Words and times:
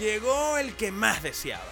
Llegó 0.00 0.56
el 0.56 0.74
que 0.76 0.90
más 0.92 1.22
deseaban. 1.22 1.66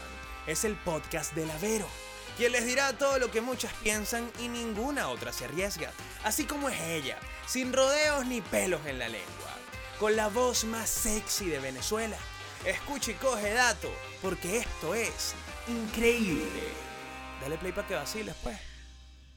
Es 0.47 0.65
el 0.65 0.77
podcast 0.77 1.33
de 1.33 1.47
Lavero, 1.47 1.89
quien 2.37 2.53
les 2.53 2.67
dirá 2.67 2.93
todo 2.93 3.19
lo 3.19 3.31
que 3.31 3.41
muchas 3.41 3.73
piensan 3.83 4.31
y 4.39 4.49
ninguna 4.49 5.09
otra 5.09 5.33
se 5.33 5.47
arriesga, 5.47 5.93
así 6.25 6.45
como 6.45 6.69
es 6.69 6.79
ella, 6.79 7.19
sin 7.47 7.73
rodeos 7.73 8.27
ni 8.27 8.43
pelos 8.43 8.85
en 8.85 8.99
la 8.99 9.09
lengua, 9.09 9.55
con 9.99 10.15
la 10.15 10.29
voz 10.29 10.65
más 10.65 10.91
sexy 10.91 11.47
de 11.47 11.59
Venezuela. 11.59 12.19
Escucha 12.67 13.13
y 13.13 13.15
coge 13.15 13.55
dato, 13.55 13.91
porque 14.21 14.59
esto 14.59 14.95
es 14.95 15.33
increíble. 15.67 16.69
Dale 17.41 17.57
play 17.57 17.73
para 17.73 17.89
que 17.89 17.95
vaciles, 17.95 18.35
pues. 18.43 18.68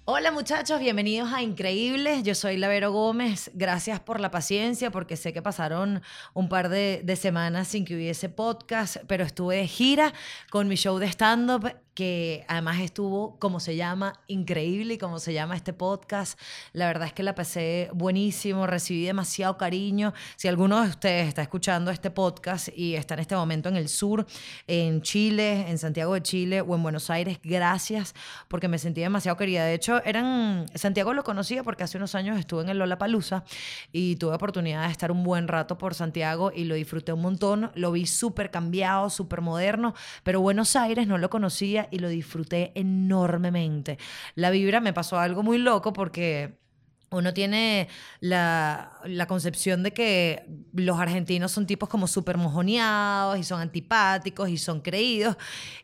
Hola 0.06 0.32
muchachos, 0.32 0.80
bienvenidos 0.80 1.32
a 1.32 1.44
Increíbles. 1.44 2.24
Yo 2.24 2.34
soy 2.34 2.58
Lavero 2.58 2.92
Gómez. 2.92 3.52
Gracias 3.54 4.00
por 4.00 4.20
la 4.20 4.32
paciencia 4.32 4.90
porque 4.90 5.16
sé 5.16 5.32
que 5.32 5.44
pasaron 5.44 6.02
un 6.34 6.50
par 6.50 6.70
de, 6.70 7.16
semanas 7.16 7.68
sin 7.68 7.86
que 7.86 7.94
hubiese 7.96 8.28
podcast, 8.28 8.98
pero 9.06 9.24
estuve 9.24 9.58
de 9.58 9.68
gira 9.68 10.12
con 10.50 10.68
mi 10.68 10.76
show 10.76 10.98
de 10.98 11.06
stand-up 11.06 11.76
que 12.02 12.46
además 12.48 12.80
estuvo, 12.80 13.38
como 13.38 13.60
se 13.60 13.76
llama, 13.76 14.14
increíble 14.26 14.96
y 14.96 14.98
como 14.98 15.20
se 15.20 15.34
llama 15.34 15.56
este 15.56 15.72
podcast. 15.72 16.40
La 16.74 16.88
verdad 16.88 17.06
es 17.06 17.14
que 17.14 17.22
la 17.22 17.36
pasé 17.36 17.92
buenísimo, 17.94 18.66
recibí 18.66 19.06
demasiado 19.06 19.56
cariño. 19.56 20.12
Si 20.36 20.48
alguno 20.48 20.82
de 20.82 20.90
ustedes 20.90 21.28
está 21.28 21.44
escuchando 21.44 21.92
este 21.92 22.10
podcast 22.10 22.70
y 22.76 22.96
está 22.96 23.14
en 23.14 23.20
este 23.20 23.36
momento 23.36 23.70
en 23.70 23.76
el 23.76 23.88
sur, 23.88 24.26
en 24.66 25.04
Chile, 25.04 25.70
en 25.70 25.78
Santiago 25.78 26.16
de 26.16 26.24
Chile 26.24 26.62
o 26.62 26.74
en 26.74 26.82
Buenos 26.82 27.12
Aires, 27.12 27.38
gracias 27.44 28.16
porque 28.48 28.68
me 28.68 28.80
sentí 28.80 29.02
demasiado 29.02 29.38
querida. 29.38 29.64
De 29.64 29.76
hecho, 29.76 30.04
eran 30.04 30.66
Santiago 30.74 31.14
lo 31.14 31.24
conocía 31.24 31.62
porque 31.62 31.84
hace 31.84 31.98
unos 31.98 32.16
años 32.16 32.40
estuve 32.40 32.64
en 32.64 32.70
el 32.70 32.80
Lollapalooza 32.80 33.44
y 33.92 34.16
tuve 34.16 34.34
oportunidad 34.34 34.88
de 34.88 34.92
estar 34.92 35.12
un 35.12 35.24
buen 35.24 35.48
rato 35.48 35.78
por 35.78 35.94
Santiago 35.94 36.52
y 36.52 36.64
lo 36.64 36.74
disfruté 36.74 37.14
un 37.14 37.22
montón. 37.22 37.70
Lo 37.76 37.92
vi 37.92 38.08
súper 38.08 38.50
cambiado, 38.50 39.12
súper 39.12 39.42
moderno, 39.42 39.94
pero 40.24 40.42
Buenos 40.42 40.76
Aires 40.76 41.06
no 41.06 41.20
lo 41.20 41.30
conocía 41.30 41.88
y 41.92 42.00
lo 42.00 42.10
disfruté 42.10 42.72
enormemente. 42.76 43.98
La 44.36 44.50
vibra 44.50 44.80
me 44.80 44.94
pasó 44.94 45.20
algo 45.20 45.44
muy 45.44 45.58
loco 45.58 45.94
porque 45.94 46.61
uno 47.12 47.34
tiene 47.34 47.90
la, 48.22 48.94
la, 49.04 49.28
concepción 49.28 49.84
de 49.84 49.92
que 49.92 50.46
los 50.74 50.98
argentinos 50.98 51.52
son 51.52 51.68
tipos 51.68 51.90
como 51.90 52.08
súper 52.08 52.38
mojoneados 52.38 53.38
y 53.38 53.44
son 53.44 53.60
antipáticos 53.60 54.48
y 54.48 54.58
son 54.58 54.80
creídos. 54.80 55.36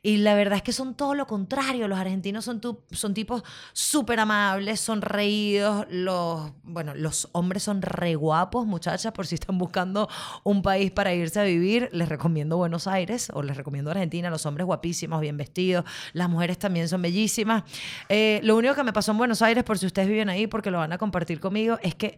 Y 0.02 0.18
la 0.18 0.36
verdad 0.36 0.56
es 0.56 0.64
que 0.64 0.72
son 0.72 0.96
todo 0.96 1.16
lo 1.16 1.28
contrario. 1.28 1.90
Los 1.90 2.00
argentinos 2.00 2.46
son, 2.46 2.62
son 2.92 3.14
tipos 3.14 3.44
súper 3.74 4.22
amables, 4.22 4.80
son 4.80 5.02
reídos. 5.02 5.86
Los, 5.90 6.54
bueno, 6.64 6.96
los 6.96 7.28
hombres 7.34 7.62
son 7.62 7.82
re 7.82 8.16
guapos, 8.16 8.66
muchachas, 8.66 9.12
por 9.12 9.28
si 9.28 9.36
están 9.36 9.58
buscando 9.58 10.08
un 10.46 10.62
país 10.62 10.92
para 10.92 11.14
irse 11.14 11.42
a 11.42 11.44
vivir. 11.44 11.90
Les 11.92 12.08
recomiendo 12.08 12.56
Buenos 12.56 12.88
Aires 12.88 13.30
o 13.34 13.44
les 13.44 13.58
recomiendo 13.58 13.92
Argentina. 13.92 14.30
Los 14.30 14.46
hombres 14.46 14.66
guapísimos, 14.66 15.20
bien 15.20 15.36
vestidos. 15.36 15.84
Las 16.14 16.30
mujeres 16.30 16.58
también 16.58 16.88
son 16.88 17.02
bellísimas. 17.02 17.64
Eh, 18.08 18.40
lo 18.44 18.56
único 18.56 18.76
que 18.76 18.84
me 18.84 18.94
pasó 18.94 19.12
en 19.12 19.18
Buenos 19.18 19.42
Aires, 19.42 19.66
por 19.66 19.78
si 19.78 19.86
ustedes 19.86 20.08
viven 20.08 20.30
ahí, 20.30 20.48
porque 20.48 20.72
lo 20.72 20.78
van 20.78 20.94
a 20.94 20.98
compartir 20.98 21.17
compartir 21.18 21.40
conmigo 21.40 21.80
es 21.82 21.96
que 21.96 22.18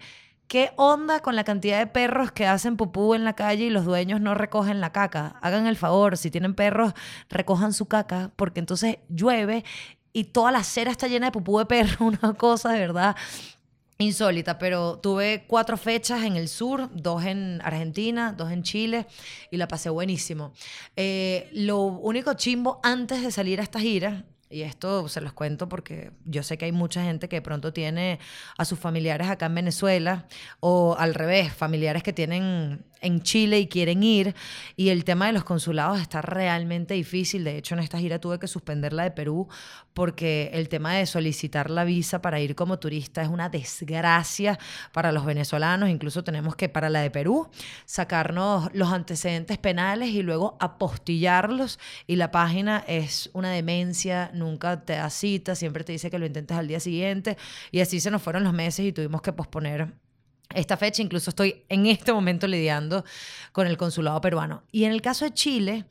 ¿Qué 0.50 0.72
onda 0.78 1.19
con 1.19 1.36
la 1.36 1.44
cantidad 1.44 1.78
de 1.78 1.86
perros 1.86 2.31
que 2.31 2.47
hacen 2.47 2.75
pupú 2.75 3.14
en 3.14 3.23
la 3.23 3.33
calle 3.33 3.66
y 3.66 3.69
los 3.69 3.86
dueños 3.86 4.19
no 4.19 4.33
recogen 4.33 4.81
la 4.81 4.91
caca? 4.91 5.36
Hagan 5.44 5.67
el 5.67 5.75
favor, 5.75 6.17
si 6.17 6.31
tienen 6.31 6.56
perros, 6.56 6.94
recojan 7.30 7.72
su 7.72 7.86
caca, 7.86 8.31
porque 8.36 8.59
entonces 8.59 8.97
llueve 9.09 9.64
y 10.11 10.23
toda 10.23 10.52
la 10.52 10.58
acera 10.59 10.89
está 10.89 11.08
llena 11.08 11.28
de 11.28 11.33
pupú 11.33 11.59
de 11.59 11.67
perro, 11.67 11.97
una 12.23 12.33
cosa 12.33 12.72
de 12.72 12.80
verdad 12.80 13.16
insólita, 14.00 14.58
pero 14.58 14.97
tuve 14.97 15.45
cuatro 15.47 15.78
fechas 15.78 16.23
en 16.23 16.36
el 16.36 16.47
sur, 16.47 16.89
dos 16.94 17.25
en 17.25 17.61
Argentina, 17.63 18.34
dos 18.36 18.52
en 18.52 18.63
Chile 18.63 19.06
y 19.52 19.58
la 19.58 19.67
pasé 19.67 19.91
buenísimo. 19.91 20.53
Eh, 20.95 21.47
lo 21.53 21.84
único 21.84 22.34
chimbo 22.34 22.80
antes 22.81 23.22
de 23.22 23.31
salir 23.31 23.59
a 23.59 23.63
esta 23.63 23.80
gira 23.80 24.25
y 24.50 24.64
esto 24.64 25.08
se 25.08 25.22
los 25.22 25.33
cuento 25.33 25.69
porque 25.69 26.11
yo 26.25 26.42
sé 26.42 26.58
que 26.58 26.66
hay 26.66 26.72
mucha 26.72 27.03
gente 27.03 27.30
que 27.30 27.38
de 27.38 27.42
pronto 27.42 27.72
tiene 27.72 28.19
a 28.58 28.66
sus 28.66 28.79
familiares 28.79 29.28
acá 29.28 29.46
en 29.46 29.56
Venezuela 29.56 30.25
o 30.59 30.96
al 30.97 31.13
revés, 31.13 31.53
familiares 31.53 32.01
que 32.01 32.13
tienen 32.13 32.84
en 33.01 33.21
Chile 33.21 33.59
y 33.59 33.67
quieren 33.67 34.03
ir. 34.03 34.35
Y 34.75 34.89
el 34.89 35.03
tema 35.03 35.27
de 35.27 35.33
los 35.33 35.43
consulados 35.43 35.99
está 35.99 36.21
realmente 36.21 36.93
difícil. 36.93 37.43
De 37.43 37.57
hecho, 37.57 37.75
en 37.75 37.81
esta 37.81 37.99
gira 37.99 38.19
tuve 38.19 38.39
que 38.39 38.47
suspender 38.47 38.93
la 38.93 39.03
de 39.03 39.11
Perú 39.11 39.47
porque 39.93 40.49
el 40.53 40.69
tema 40.69 40.95
de 40.95 41.05
solicitar 41.05 41.69
la 41.69 41.83
visa 41.83 42.21
para 42.21 42.39
ir 42.39 42.55
como 42.55 42.79
turista 42.79 43.21
es 43.21 43.27
una 43.27 43.49
desgracia 43.49 44.57
para 44.93 45.11
los 45.11 45.25
venezolanos. 45.25 45.89
Incluso 45.89 46.23
tenemos 46.23 46.55
que, 46.55 46.69
para 46.69 46.89
la 46.89 47.01
de 47.01 47.11
Perú, 47.11 47.49
sacarnos 47.85 48.69
los 48.73 48.91
antecedentes 48.91 49.57
penales 49.57 50.09
y 50.09 50.21
luego 50.21 50.57
apostillarlos. 50.59 51.79
Y 52.07 52.16
la 52.16 52.31
página 52.31 52.83
es 52.87 53.29
una 53.33 53.51
demencia, 53.51 54.31
nunca 54.33 54.85
te 54.85 54.93
da 54.93 55.09
cita, 55.09 55.55
siempre 55.55 55.83
te 55.83 55.91
dice 55.91 56.09
que 56.09 56.19
lo 56.19 56.25
intentes 56.25 56.57
al 56.57 56.67
día 56.67 56.79
siguiente. 56.79 57.37
Y 57.71 57.81
así 57.81 57.99
se 57.99 58.11
nos 58.11 58.21
fueron 58.21 58.43
los 58.43 58.53
meses 58.53 58.85
y 58.85 58.93
tuvimos 58.93 59.21
que 59.21 59.33
posponer 59.33 59.93
esta 60.53 60.77
fecha. 60.77 61.01
Incluso 61.01 61.29
estoy 61.29 61.63
en 61.69 61.85
este 61.85 62.13
momento 62.13 62.47
lidiando 62.47 63.03
con 63.51 63.67
el 63.67 63.77
consulado 63.77 64.19
peruano. 64.21 64.63
Y 64.71 64.85
en 64.85 64.91
el 64.91 65.01
caso 65.01 65.25
de 65.25 65.33
Chile, 65.33 65.85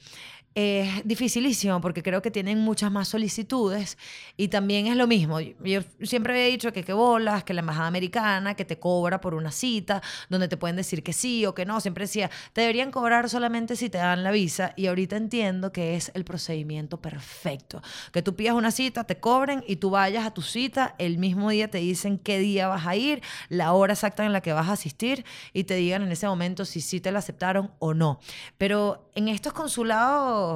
es 0.58 1.06
dificilísimo 1.06 1.80
porque 1.80 2.02
creo 2.02 2.20
que 2.20 2.32
tienen 2.32 2.58
muchas 2.58 2.90
más 2.90 3.06
solicitudes 3.06 3.96
y 4.36 4.48
también 4.48 4.88
es 4.88 4.96
lo 4.96 5.06
mismo. 5.06 5.38
Yo 5.38 5.82
siempre 6.02 6.32
había 6.32 6.46
dicho 6.46 6.72
que 6.72 6.82
qué 6.82 6.92
bolas, 6.92 7.44
que 7.44 7.54
la 7.54 7.60
embajada 7.60 7.86
americana, 7.86 8.54
que 8.54 8.64
te 8.64 8.76
cobra 8.76 9.20
por 9.20 9.34
una 9.34 9.52
cita, 9.52 10.02
donde 10.28 10.48
te 10.48 10.56
pueden 10.56 10.74
decir 10.74 11.04
que 11.04 11.12
sí 11.12 11.46
o 11.46 11.54
que 11.54 11.64
no. 11.64 11.80
Siempre 11.80 12.06
decía, 12.06 12.28
te 12.54 12.62
deberían 12.62 12.90
cobrar 12.90 13.30
solamente 13.30 13.76
si 13.76 13.88
te 13.88 13.98
dan 13.98 14.24
la 14.24 14.32
visa 14.32 14.72
y 14.74 14.88
ahorita 14.88 15.16
entiendo 15.16 15.70
que 15.70 15.94
es 15.94 16.10
el 16.14 16.24
procedimiento 16.24 17.00
perfecto. 17.00 17.80
Que 18.10 18.22
tú 18.22 18.34
pidas 18.34 18.56
una 18.56 18.72
cita, 18.72 19.04
te 19.04 19.20
cobren 19.20 19.62
y 19.64 19.76
tú 19.76 19.90
vayas 19.90 20.26
a 20.26 20.34
tu 20.34 20.42
cita, 20.42 20.96
el 20.98 21.18
mismo 21.18 21.50
día 21.50 21.70
te 21.70 21.78
dicen 21.78 22.18
qué 22.18 22.40
día 22.40 22.66
vas 22.66 22.84
a 22.84 22.96
ir, 22.96 23.22
la 23.48 23.74
hora 23.74 23.92
exacta 23.92 24.26
en 24.26 24.32
la 24.32 24.40
que 24.40 24.52
vas 24.52 24.68
a 24.68 24.72
asistir 24.72 25.24
y 25.52 25.64
te 25.64 25.74
digan 25.74 26.02
en 26.02 26.10
ese 26.10 26.26
momento 26.26 26.64
si 26.64 26.80
sí 26.80 27.00
te 27.00 27.12
la 27.12 27.20
aceptaron 27.20 27.70
o 27.78 27.94
no. 27.94 28.18
Pero 28.56 29.08
en 29.14 29.28
estos 29.28 29.52
consulados 29.52 30.47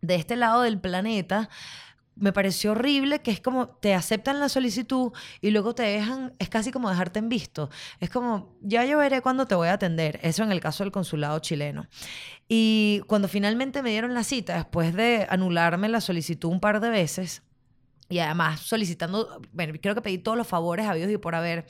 de 0.00 0.14
este 0.14 0.36
lado 0.36 0.62
del 0.62 0.78
planeta, 0.78 1.48
me 2.16 2.32
pareció 2.32 2.72
horrible 2.72 3.20
que 3.20 3.30
es 3.30 3.40
como 3.40 3.68
te 3.68 3.94
aceptan 3.94 4.40
la 4.40 4.48
solicitud 4.48 5.12
y 5.42 5.50
luego 5.50 5.74
te 5.74 5.82
dejan, 5.82 6.32
es 6.38 6.48
casi 6.48 6.72
como 6.72 6.88
dejarte 6.88 7.18
en 7.18 7.28
visto. 7.28 7.68
Es 8.00 8.08
como, 8.08 8.56
ya 8.62 8.84
yo 8.86 8.98
veré 8.98 9.20
cuándo 9.20 9.46
te 9.46 9.54
voy 9.54 9.68
a 9.68 9.74
atender. 9.74 10.18
Eso 10.22 10.42
en 10.42 10.50
el 10.50 10.60
caso 10.60 10.82
del 10.82 10.92
consulado 10.92 11.38
chileno. 11.40 11.86
Y 12.48 13.02
cuando 13.06 13.28
finalmente 13.28 13.82
me 13.82 13.90
dieron 13.90 14.14
la 14.14 14.24
cita, 14.24 14.54
después 14.54 14.94
de 14.94 15.26
anularme 15.28 15.88
la 15.88 16.00
solicitud 16.00 16.50
un 16.50 16.60
par 16.60 16.80
de 16.80 16.88
veces, 16.88 17.42
y 18.08 18.18
además 18.20 18.60
solicitando, 18.60 19.42
bueno, 19.52 19.74
creo 19.80 19.94
que 19.94 20.00
pedí 20.00 20.18
todos 20.18 20.38
los 20.38 20.46
favores 20.46 20.86
habidos 20.86 21.10
y 21.10 21.18
por 21.18 21.34
haber. 21.34 21.66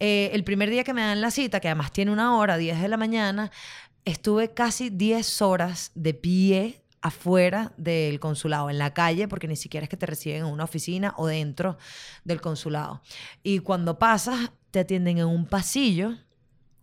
Eh, 0.00 0.30
el 0.32 0.42
primer 0.42 0.70
día 0.70 0.82
que 0.82 0.92
me 0.92 1.02
dan 1.02 1.20
la 1.20 1.30
cita, 1.30 1.60
que 1.60 1.68
además 1.68 1.92
tiene 1.92 2.10
una 2.10 2.36
hora, 2.36 2.56
10 2.56 2.80
de 2.80 2.88
la 2.88 2.96
mañana, 2.96 3.52
estuve 4.04 4.52
casi 4.52 4.90
10 4.90 5.42
horas 5.42 5.90
de 5.94 6.14
pie 6.14 6.82
afuera 7.00 7.72
del 7.76 8.18
consulado, 8.18 8.70
en 8.70 8.78
la 8.78 8.94
calle, 8.94 9.28
porque 9.28 9.46
ni 9.46 9.56
siquiera 9.56 9.84
es 9.84 9.90
que 9.90 9.96
te 9.96 10.06
reciben 10.06 10.46
en 10.46 10.46
una 10.46 10.64
oficina 10.64 11.12
o 11.18 11.26
dentro 11.26 11.76
del 12.24 12.40
consulado. 12.40 13.02
Y 13.42 13.58
cuando 13.58 13.98
pasas, 13.98 14.52
te 14.70 14.80
atienden 14.80 15.18
en 15.18 15.26
un 15.26 15.46
pasillo 15.46 16.14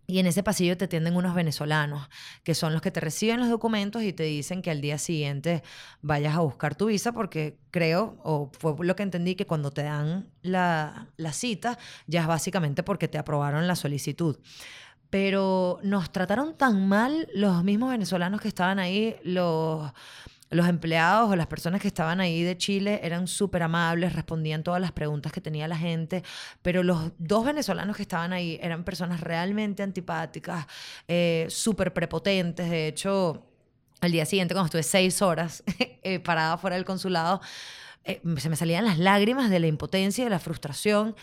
y 0.05 0.19
en 0.19 0.27
ese 0.27 0.43
pasillo 0.43 0.77
te 0.77 0.85
atienden 0.85 1.15
unos 1.15 1.33
venezolanos, 1.33 2.07
que 2.43 2.53
son 2.53 2.73
los 2.73 2.81
que 2.81 2.91
te 2.91 2.99
reciben 2.99 3.39
los 3.39 3.49
documentos 3.49 4.03
y 4.03 4.13
te 4.13 4.23
dicen 4.23 4.61
que 4.61 4.69
al 4.69 4.81
día 4.81 4.97
siguiente 4.97 5.63
vayas 6.01 6.35
a 6.35 6.41
buscar 6.41 6.75
tu 6.75 6.87
visa, 6.87 7.13
porque 7.13 7.57
creo, 7.71 8.17
o 8.23 8.51
fue 8.59 8.75
lo 8.85 8.95
que 8.95 9.03
entendí, 9.03 9.35
que 9.35 9.47
cuando 9.47 9.71
te 9.71 9.83
dan 9.83 10.29
la, 10.41 11.07
la 11.17 11.33
cita, 11.33 11.79
ya 12.07 12.21
es 12.21 12.27
básicamente 12.27 12.83
porque 12.83 13.07
te 13.07 13.17
aprobaron 13.17 13.67
la 13.67 13.75
solicitud 13.75 14.37
pero 15.11 15.79
nos 15.83 16.11
trataron 16.11 16.57
tan 16.57 16.87
mal 16.87 17.27
los 17.35 17.63
mismos 17.63 17.91
venezolanos 17.91 18.41
que 18.41 18.47
estaban 18.47 18.79
ahí, 18.79 19.17
los, 19.23 19.91
los 20.49 20.67
empleados 20.67 21.29
o 21.29 21.35
las 21.35 21.47
personas 21.47 21.81
que 21.81 21.89
estaban 21.89 22.21
ahí 22.21 22.43
de 22.43 22.57
Chile 22.57 23.01
eran 23.03 23.27
súper 23.27 23.63
amables, 23.63 24.13
respondían 24.13 24.63
todas 24.63 24.79
las 24.79 24.93
preguntas 24.93 25.33
que 25.33 25.41
tenía 25.41 25.67
la 25.67 25.77
gente, 25.77 26.23
pero 26.61 26.81
los 26.81 27.11
dos 27.19 27.45
venezolanos 27.45 27.97
que 27.97 28.03
estaban 28.03 28.31
ahí 28.31 28.57
eran 28.63 28.85
personas 28.85 29.19
realmente 29.19 29.83
antipáticas, 29.83 30.65
eh, 31.07 31.45
súper 31.49 31.93
prepotentes, 31.93 32.69
de 32.69 32.87
hecho... 32.87 33.47
Al 34.03 34.11
día 34.11 34.25
siguiente, 34.25 34.55
cuando 34.55 34.65
estuve 34.65 34.81
seis 34.81 35.21
horas 35.21 35.63
eh, 35.77 36.19
parada 36.19 36.57
fuera 36.57 36.75
del 36.75 36.85
consulado, 36.85 37.39
eh, 38.03 38.21
se 38.37 38.49
me 38.49 38.55
salían 38.55 38.85
las 38.85 38.97
lágrimas 38.97 39.49
de 39.49 39.59
la 39.59 39.67
impotencia 39.67 40.23
y 40.23 40.25
de 40.25 40.31
la 40.31 40.39
frustración. 40.39 41.15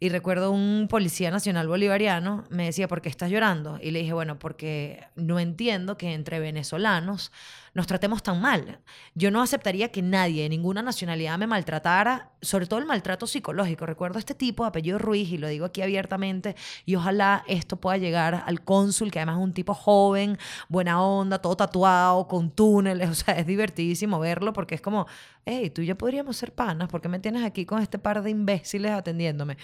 Y 0.00 0.08
recuerdo 0.08 0.50
un 0.50 0.88
policía 0.88 1.30
nacional 1.30 1.68
bolivariano 1.68 2.44
me 2.50 2.64
decía, 2.64 2.88
¿por 2.88 3.02
qué 3.02 3.08
estás 3.08 3.30
llorando? 3.30 3.78
Y 3.82 3.90
le 3.90 4.00
dije, 4.00 4.12
bueno, 4.12 4.38
porque 4.38 5.04
no 5.14 5.38
entiendo 5.38 5.96
que 5.96 6.14
entre 6.14 6.40
venezolanos 6.40 7.32
nos 7.74 7.86
tratemos 7.86 8.22
tan 8.22 8.40
mal. 8.40 8.80
Yo 9.14 9.30
no 9.30 9.40
aceptaría 9.40 9.90
que 9.90 10.02
nadie 10.02 10.42
de 10.42 10.48
ninguna 10.48 10.82
nacionalidad 10.82 11.38
me 11.38 11.46
maltratara, 11.46 12.30
sobre 12.42 12.66
todo 12.66 12.80
el 12.80 12.86
maltrato 12.86 13.26
psicológico. 13.26 13.86
Recuerdo 13.86 14.18
este 14.18 14.34
tipo 14.34 14.64
apellido 14.64 14.98
Ruiz, 14.98 15.30
y 15.30 15.38
lo 15.38 15.48
digo 15.48 15.64
aquí 15.64 15.80
abiertamente, 15.80 16.54
y 16.84 16.96
ojalá 16.96 17.44
esto 17.46 17.76
pueda 17.76 17.96
llegar 17.96 18.44
al 18.46 18.62
cónsul, 18.62 19.10
que 19.10 19.20
además 19.20 19.38
es 19.38 19.44
un 19.44 19.54
tipo 19.54 19.74
joven, 19.74 20.38
buena 20.68 21.02
onda, 21.02 21.38
todo 21.38 21.56
tatuado, 21.56 22.28
con 22.28 22.50
túneles, 22.50 23.08
o 23.10 23.14
sea, 23.14 23.34
es 23.34 23.46
divertidísimo 23.46 24.18
verlo 24.20 24.52
porque 24.52 24.74
es 24.74 24.80
como, 24.80 25.06
hey, 25.46 25.70
tú 25.70 25.82
y 25.82 25.86
yo 25.86 25.96
podríamos 25.96 26.36
ser 26.36 26.52
panas, 26.52 26.88
¿por 26.88 27.00
qué 27.00 27.08
me 27.08 27.20
tienes 27.20 27.42
aquí 27.42 27.64
con 27.64 27.80
este 27.80 27.98
par 27.98 28.22
de 28.22 28.30
imbéciles 28.30 28.92
atendiéndome? 28.92 29.56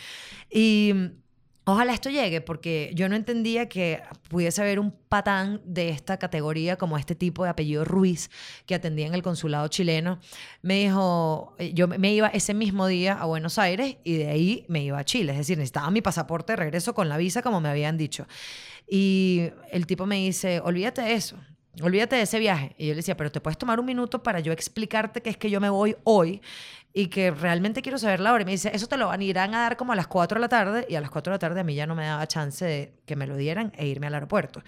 Y 0.51 0.95
Ojalá 1.71 1.93
esto 1.93 2.09
llegue, 2.09 2.41
porque 2.41 2.91
yo 2.95 3.11
no 3.11 3.15
entendía 3.15 3.69
que 3.69 4.01
pudiese 4.31 4.63
haber 4.63 4.81
un 4.81 4.91
patán 4.91 5.61
de 5.67 5.91
esta 5.91 6.19
categoría 6.19 6.77
como 6.77 6.97
este 6.97 7.15
tipo 7.15 7.45
de 7.45 7.51
apellido 7.51 7.85
Ruiz 7.85 8.31
que 8.65 8.75
atendía 8.75 9.07
en 9.07 9.13
el 9.13 9.23
consulado 9.23 9.69
chileno. 9.69 10.19
Me 10.63 10.85
dijo, 10.85 11.55
eh, 11.59 11.75
yo 11.75 11.87
me 11.87 12.11
iba 12.15 12.29
ese 12.29 12.55
mismo 12.55 12.87
día 12.87 13.21
a 13.21 13.27
Buenos 13.27 13.59
Aires 13.59 13.99
y 14.03 14.15
de 14.15 14.29
ahí 14.29 14.65
me 14.69 14.83
iba 14.83 14.99
a 14.99 15.05
Chile. 15.05 15.33
Es 15.33 15.39
decir, 15.41 15.59
necesitaba 15.59 15.91
mi 15.91 16.01
pasaporte 16.01 16.55
de 16.55 16.57
regreso 16.57 16.95
con 16.95 17.11
la 17.11 17.19
visa 17.19 17.43
como 17.43 17.61
me 17.61 17.69
habían 17.69 17.99
dicho. 17.99 18.27
Y 18.89 19.51
el 19.71 19.87
tipo 19.87 20.07
me 20.07 20.17
dice, 20.17 20.61
olvídate 20.61 21.03
de 21.03 21.13
eso. 21.13 21.37
Olvídate 21.83 22.17
de 22.17 22.23
ese 22.23 22.39
viaje. 22.39 22.75
Y 22.79 22.87
yo 22.87 22.93
le 22.93 22.97
decía, 22.97 23.15
pero 23.15 23.31
te 23.31 23.43
puedes 23.43 23.59
tomar 23.59 23.79
un 23.79 23.85
minuto 23.85 24.23
para 24.23 24.41
yo 24.41 24.53
explicarte 24.53 25.21
que 25.21 25.29
es 25.29 25.37
que 25.37 25.51
yo 25.51 25.61
me 25.61 25.69
voy 25.69 25.97
hoy 26.05 26.41
y 26.99 27.07
que 27.07 27.31
realmente 27.31 27.81
quiero 27.81 27.97
saber 27.97 28.19
la 28.19 28.33
hora. 28.33 28.43
Y 28.43 28.45
me 28.45 28.51
dice, 28.51 28.73
eso 28.75 28.89
te 28.89 28.97
lo 28.97 29.07
van, 29.07 29.23
irán 29.23 29.55
a 29.55 29.61
dar 29.61 29.77
como 29.77 29.93
a 29.93 29.95
las 29.95 30.09
4 30.09 30.35
de 30.35 30.41
la 30.41 30.49
tarde. 30.49 30.85
Y 30.89 30.97
a 30.97 31.01
las 31.01 31.11
4 31.11 31.31
de 31.31 31.35
la 31.37 31.39
tarde 31.39 31.61
a 31.61 31.63
mí 31.63 31.77
ya 31.77 31.87
no 31.87 31.95
me 31.95 32.05
daba 32.05 32.27
chance 32.27 32.65
de 32.65 32.93
que 33.07 33.15
me 33.15 33.29
lo 33.29 33.37
dieran 33.37 33.73
e 33.77 33.87
irme 33.87 34.09
al 34.09 34.15
aeropuerto. 34.15 34.65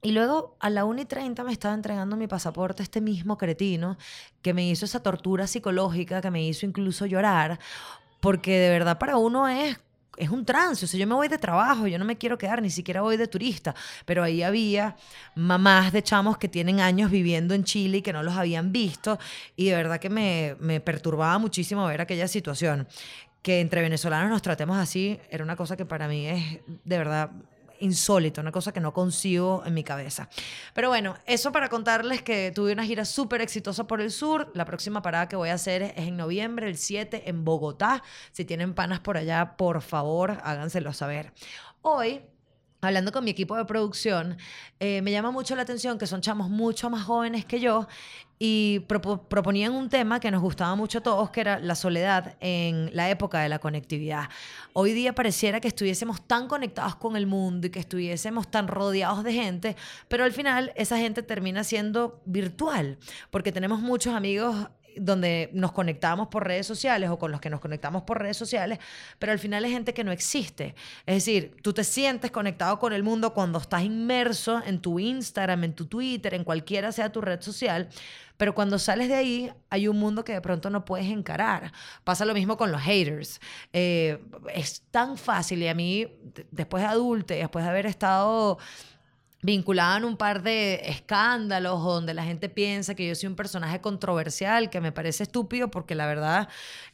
Y 0.00 0.12
luego 0.12 0.56
a 0.60 0.70
la 0.70 0.86
1 0.86 1.02
y 1.02 1.04
30 1.04 1.44
me 1.44 1.52
estaba 1.52 1.74
entregando 1.74 2.16
mi 2.16 2.26
pasaporte 2.26 2.82
este 2.82 3.02
mismo 3.02 3.36
cretino 3.36 3.98
que 4.40 4.54
me 4.54 4.66
hizo 4.66 4.86
esa 4.86 5.02
tortura 5.02 5.46
psicológica, 5.46 6.22
que 6.22 6.30
me 6.30 6.42
hizo 6.42 6.64
incluso 6.64 7.04
llorar, 7.04 7.60
porque 8.20 8.58
de 8.58 8.70
verdad 8.70 8.98
para 8.98 9.18
uno 9.18 9.46
es 9.46 9.78
es 10.16 10.30
un 10.30 10.44
trance, 10.44 10.84
o 10.84 10.88
sea, 10.88 10.98
yo 10.98 11.06
me 11.06 11.14
voy 11.14 11.28
de 11.28 11.38
trabajo, 11.38 11.86
yo 11.86 11.98
no 11.98 12.04
me 12.04 12.16
quiero 12.16 12.38
quedar, 12.38 12.62
ni 12.62 12.70
siquiera 12.70 13.02
voy 13.02 13.16
de 13.16 13.26
turista, 13.28 13.74
pero 14.04 14.22
ahí 14.22 14.42
había 14.42 14.96
mamás 15.34 15.92
de 15.92 16.02
chamos 16.02 16.38
que 16.38 16.48
tienen 16.48 16.80
años 16.80 17.10
viviendo 17.10 17.54
en 17.54 17.64
Chile 17.64 17.98
y 17.98 18.02
que 18.02 18.12
no 18.12 18.22
los 18.22 18.34
habían 18.34 18.72
visto, 18.72 19.18
y 19.56 19.66
de 19.66 19.76
verdad 19.76 20.00
que 20.00 20.10
me, 20.10 20.56
me 20.60 20.80
perturbaba 20.80 21.38
muchísimo 21.38 21.86
ver 21.86 22.00
aquella 22.00 22.28
situación. 22.28 22.86
Que 23.42 23.60
entre 23.60 23.80
venezolanos 23.80 24.28
nos 24.28 24.42
tratemos 24.42 24.76
así 24.76 25.20
era 25.30 25.44
una 25.44 25.54
cosa 25.54 25.76
que 25.76 25.86
para 25.86 26.08
mí 26.08 26.26
es 26.26 26.58
de 26.84 26.98
verdad 26.98 27.30
insólito, 27.80 28.40
una 28.40 28.52
cosa 28.52 28.72
que 28.72 28.80
no 28.80 28.92
consigo 28.92 29.62
en 29.66 29.74
mi 29.74 29.84
cabeza. 29.84 30.28
Pero 30.74 30.88
bueno, 30.88 31.16
eso 31.26 31.52
para 31.52 31.68
contarles 31.68 32.22
que 32.22 32.52
tuve 32.54 32.72
una 32.72 32.84
gira 32.84 33.04
súper 33.04 33.40
exitosa 33.40 33.86
por 33.86 34.00
el 34.00 34.10
sur. 34.10 34.50
La 34.54 34.64
próxima 34.64 35.02
parada 35.02 35.28
que 35.28 35.36
voy 35.36 35.48
a 35.48 35.54
hacer 35.54 35.82
es 35.82 35.92
en 35.96 36.16
noviembre, 36.16 36.68
el 36.68 36.76
7, 36.76 37.28
en 37.28 37.44
Bogotá. 37.44 38.02
Si 38.32 38.44
tienen 38.44 38.74
panas 38.74 39.00
por 39.00 39.16
allá, 39.16 39.56
por 39.56 39.82
favor, 39.82 40.38
háganselo 40.42 40.92
saber. 40.92 41.32
Hoy 41.82 42.22
hablando 42.80 43.12
con 43.12 43.24
mi 43.24 43.30
equipo 43.30 43.56
de 43.56 43.64
producción, 43.64 44.36
eh, 44.80 45.02
me 45.02 45.12
llama 45.12 45.30
mucho 45.30 45.56
la 45.56 45.62
atención 45.62 45.98
que 45.98 46.06
son 46.06 46.20
chamos 46.20 46.50
mucho 46.50 46.90
más 46.90 47.04
jóvenes 47.04 47.44
que 47.44 47.60
yo 47.60 47.86
y 48.38 48.80
proponían 48.80 49.72
un 49.72 49.88
tema 49.88 50.20
que 50.20 50.30
nos 50.30 50.42
gustaba 50.42 50.74
mucho 50.74 50.98
a 50.98 51.00
todos, 51.02 51.30
que 51.30 51.40
era 51.40 51.58
la 51.58 51.74
soledad 51.74 52.36
en 52.40 52.94
la 52.94 53.08
época 53.08 53.40
de 53.40 53.48
la 53.48 53.58
conectividad. 53.58 54.28
Hoy 54.74 54.92
día 54.92 55.14
pareciera 55.14 55.60
que 55.60 55.68
estuviésemos 55.68 56.20
tan 56.26 56.46
conectados 56.46 56.96
con 56.96 57.16
el 57.16 57.26
mundo 57.26 57.66
y 57.66 57.70
que 57.70 57.78
estuviésemos 57.78 58.50
tan 58.50 58.68
rodeados 58.68 59.24
de 59.24 59.32
gente, 59.32 59.76
pero 60.08 60.24
al 60.24 60.32
final 60.32 60.72
esa 60.76 60.98
gente 60.98 61.22
termina 61.22 61.64
siendo 61.64 62.20
virtual, 62.26 62.98
porque 63.30 63.52
tenemos 63.52 63.80
muchos 63.80 64.14
amigos 64.14 64.68
donde 64.96 65.50
nos 65.52 65.72
conectamos 65.72 66.28
por 66.28 66.46
redes 66.46 66.66
sociales 66.66 67.10
o 67.10 67.18
con 67.18 67.30
los 67.30 67.40
que 67.40 67.50
nos 67.50 67.60
conectamos 67.60 68.02
por 68.02 68.20
redes 68.20 68.36
sociales, 68.36 68.78
pero 69.18 69.32
al 69.32 69.38
final 69.38 69.64
es 69.64 69.72
gente 69.72 69.94
que 69.94 70.04
no 70.04 70.12
existe. 70.12 70.74
Es 71.06 71.16
decir, 71.16 71.56
tú 71.62 71.72
te 71.72 71.84
sientes 71.84 72.30
conectado 72.30 72.78
con 72.78 72.92
el 72.92 73.02
mundo 73.02 73.34
cuando 73.34 73.58
estás 73.58 73.82
inmerso 73.82 74.62
en 74.64 74.80
tu 74.80 74.98
Instagram, 74.98 75.64
en 75.64 75.74
tu 75.74 75.86
Twitter, 75.86 76.34
en 76.34 76.44
cualquiera 76.44 76.92
sea 76.92 77.10
tu 77.10 77.20
red 77.20 77.40
social, 77.40 77.88
pero 78.36 78.54
cuando 78.54 78.78
sales 78.78 79.08
de 79.08 79.14
ahí 79.14 79.52
hay 79.70 79.88
un 79.88 79.98
mundo 79.98 80.24
que 80.24 80.32
de 80.32 80.40
pronto 80.40 80.68
no 80.70 80.84
puedes 80.84 81.06
encarar. 81.06 81.72
Pasa 82.04 82.24
lo 82.24 82.34
mismo 82.34 82.56
con 82.56 82.70
los 82.70 82.82
haters. 82.82 83.40
Eh, 83.72 84.22
es 84.54 84.82
tan 84.90 85.16
fácil 85.16 85.62
y 85.62 85.68
a 85.68 85.74
mí, 85.74 86.06
después 86.50 86.82
de 86.82 86.88
adulto, 86.88 87.34
después 87.34 87.64
de 87.64 87.70
haber 87.70 87.86
estado 87.86 88.58
vinculada 89.46 89.98
en 89.98 90.04
un 90.04 90.16
par 90.16 90.42
de 90.42 90.80
escándalos 90.86 91.80
donde 91.80 92.12
la 92.14 92.24
gente 92.24 92.48
piensa 92.48 92.96
que 92.96 93.06
yo 93.06 93.14
soy 93.14 93.28
un 93.28 93.36
personaje 93.36 93.80
controversial, 93.80 94.70
que 94.70 94.80
me 94.80 94.90
parece 94.90 95.22
estúpido 95.22 95.70
porque 95.70 95.94
la 95.94 96.06
verdad, 96.06 96.48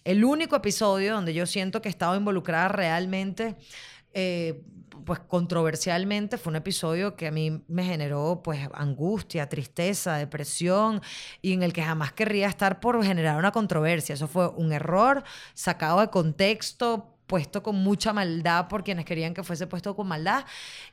el 0.04 0.22
único 0.22 0.54
episodio 0.54 1.14
donde 1.14 1.32
yo 1.32 1.46
siento 1.46 1.80
que 1.80 1.88
he 1.88 1.90
estado 1.90 2.14
involucrada 2.14 2.68
realmente, 2.68 3.56
eh, 4.12 4.62
pues 5.06 5.18
controversialmente, 5.20 6.36
fue 6.36 6.50
un 6.50 6.56
episodio 6.56 7.16
que 7.16 7.26
a 7.26 7.30
mí 7.30 7.64
me 7.68 7.84
generó 7.84 8.42
pues 8.44 8.68
angustia, 8.74 9.48
tristeza, 9.48 10.18
depresión 10.18 11.00
y 11.40 11.54
en 11.54 11.62
el 11.62 11.72
que 11.72 11.82
jamás 11.82 12.12
querría 12.12 12.48
estar 12.48 12.80
por 12.80 13.02
generar 13.02 13.38
una 13.38 13.50
controversia. 13.50 14.14
Eso 14.14 14.28
fue 14.28 14.48
un 14.48 14.74
error 14.74 15.24
sacado 15.54 16.00
de 16.00 16.10
contexto, 16.10 17.16
puesto 17.26 17.62
con 17.62 17.76
mucha 17.76 18.12
maldad 18.12 18.68
por 18.68 18.84
quienes 18.84 19.06
querían 19.06 19.32
que 19.32 19.42
fuese 19.42 19.66
puesto 19.66 19.96
con 19.96 20.06
maldad 20.06 20.44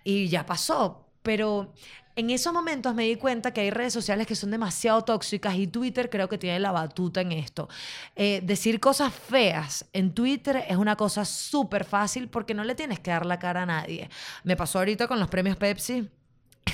y 0.06 0.29
ya 0.29 0.45
pasó 0.45 1.08
pero 1.21 1.74
en 2.16 2.30
esos 2.31 2.51
momentos 2.51 2.94
me 2.95 3.06
di 3.06 3.16
cuenta 3.16 3.54
que 3.54 3.62
hay 3.62 3.69
redes 3.69 3.94
sociales 3.94 4.27
que 4.27 4.36
son 4.36 4.51
demasiado 4.51 5.04
tóxicas 5.04 5.56
y 5.56 5.68
Twitter 5.68 6.10
creo 6.10 6.27
que 6.27 6.38
tiene 6.38 6.60
la 6.60 6.71
batuta 6.71 7.21
en 7.21 7.31
esto. 7.31 7.69
Eh, 8.16 8.42
decir 8.44 8.80
cosas 8.80 9.13
feas 9.13 9.86
en 9.94 10.13
Twitter 10.13 10.66
es 10.68 10.75
una 10.75 10.95
cosa 10.98 11.24
súper 11.24 11.86
fácil 11.86 12.27
porque 12.27 12.54
no 12.54 12.63
le 12.63 12.75
tienes 12.75 13.00
que 13.00 13.12
dar 13.12 13.25
la 13.25 13.39
cara 13.39 13.63
a 13.63 13.66
nadie. 13.66 14.10
Me 14.44 14.57
pasó 14.57 14.80
ahorita 14.80 15.07
con 15.07 15.19
los 15.19 15.30
premios 15.30 15.56
Pepsi 15.56 16.10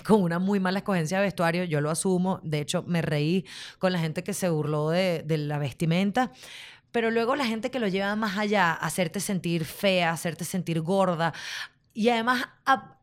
con 0.08 0.24
una 0.24 0.40
muy 0.40 0.60
mala 0.60 0.80
escogencia 0.80 1.20
de 1.20 1.26
vestuario, 1.26 1.64
yo 1.64 1.80
lo 1.80 1.92
asumo, 1.92 2.40
de 2.44 2.62
hecho 2.62 2.84
me 2.88 3.02
reí 3.02 3.46
con 3.78 3.92
la 3.92 4.00
gente 4.00 4.24
que 4.24 4.34
se 4.34 4.50
burló 4.50 4.90
de, 4.90 5.24
de 5.24 5.38
la 5.38 5.58
vestimenta, 5.58 6.32
pero 6.92 7.12
luego 7.12 7.36
la 7.36 7.46
gente 7.46 7.72
que 7.72 7.80
lo 7.80 7.88
lleva 7.88 8.16
más 8.16 8.38
allá, 8.38 8.74
hacerte 8.74 9.20
sentir 9.20 9.66
fea, 9.66 10.12
hacerte 10.12 10.44
sentir 10.44 10.82
gorda 10.82 11.34
y 11.94 12.10
además 12.10 12.48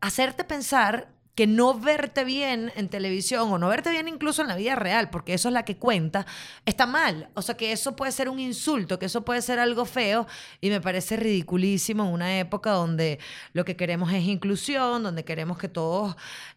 hacerte 0.01 0.43
pensar 0.43 1.13
que 1.35 1.47
no 1.47 1.73
verte 1.79 2.23
bien 2.23 2.71
en 2.75 2.89
televisión 2.89 3.51
o 3.51 3.57
no 3.57 3.67
verte 3.67 3.89
bien 3.89 4.07
incluso 4.07 4.41
en 4.41 4.47
la 4.47 4.55
vida 4.55 4.75
real, 4.75 5.09
porque 5.09 5.33
eso 5.33 5.49
es 5.49 5.53
la 5.53 5.65
que 5.65 5.77
cuenta, 5.77 6.25
está 6.65 6.85
mal. 6.85 7.29
O 7.33 7.41
sea, 7.41 7.57
que 7.57 7.71
eso 7.71 7.95
puede 7.95 8.11
ser 8.11 8.29
un 8.29 8.39
insulto, 8.39 8.99
que 8.99 9.07
eso 9.07 9.25
puede 9.25 9.41
ser 9.41 9.59
algo 9.59 9.85
feo 9.85 10.27
y 10.61 10.69
me 10.69 10.79
parece 10.79 11.17
ridiculísimo 11.17 12.03
en 12.03 12.13
una 12.13 12.39
época 12.39 12.71
donde 12.71 13.19
lo 13.53 13.65
que 13.65 13.75
queremos 13.75 14.11
es 14.13 14.23
inclusión, 14.23 15.01
donde 15.01 15.25
queremos 15.25 15.57
que 15.57 15.69
todos 15.69 16.15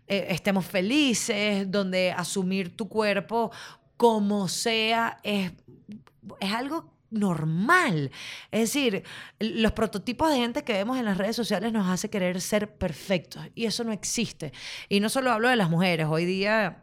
eh, 0.09 0.27
estemos 0.31 0.67
felices, 0.67 1.71
donde 1.71 2.13
asumir 2.13 2.77
tu 2.77 2.89
cuerpo 2.89 3.51
como 3.97 4.47
sea 4.49 5.19
es, 5.23 5.53
es 6.41 6.53
algo 6.53 6.96
normal. 7.17 8.11
Es 8.51 8.61
decir, 8.61 9.05
los 9.39 9.73
prototipos 9.73 10.31
de 10.31 10.37
gente 10.37 10.65
que 10.65 10.73
vemos 10.73 10.99
en 10.99 11.05
las 11.05 11.19
redes 11.19 11.37
sociales 11.37 11.73
nos 11.73 11.89
hace 11.89 12.11
querer 12.11 12.41
ser 12.41 12.75
perfectos 12.75 13.43
y 13.55 13.67
eso 13.67 13.85
no 13.85 13.93
existe. 13.93 14.53
Y 14.89 15.01
no 15.01 15.09
solo 15.09 15.33
hablo 15.33 15.49
de 15.49 15.57
las 15.57 15.71
mujeres, 15.71 16.07
hoy 16.09 16.25
día 16.25 16.83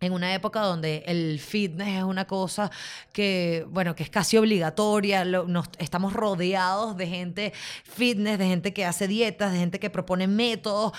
en 0.00 0.12
una 0.12 0.34
época 0.34 0.60
donde 0.60 1.02
el 1.06 1.38
fitness 1.40 1.98
es 1.98 2.04
una 2.04 2.26
cosa 2.26 2.70
que, 3.12 3.66
bueno, 3.70 3.94
que 3.94 4.02
es 4.02 4.10
casi 4.10 4.36
obligatoria, 4.36 5.24
nos, 5.24 5.68
estamos 5.78 6.12
rodeados 6.12 6.96
de 6.96 7.06
gente 7.06 7.52
fitness, 7.84 8.38
de 8.38 8.46
gente 8.46 8.72
que 8.72 8.84
hace 8.84 9.08
dietas, 9.08 9.52
de 9.52 9.58
gente 9.58 9.80
que 9.80 9.90
propone 9.90 10.26
métodos, 10.26 10.92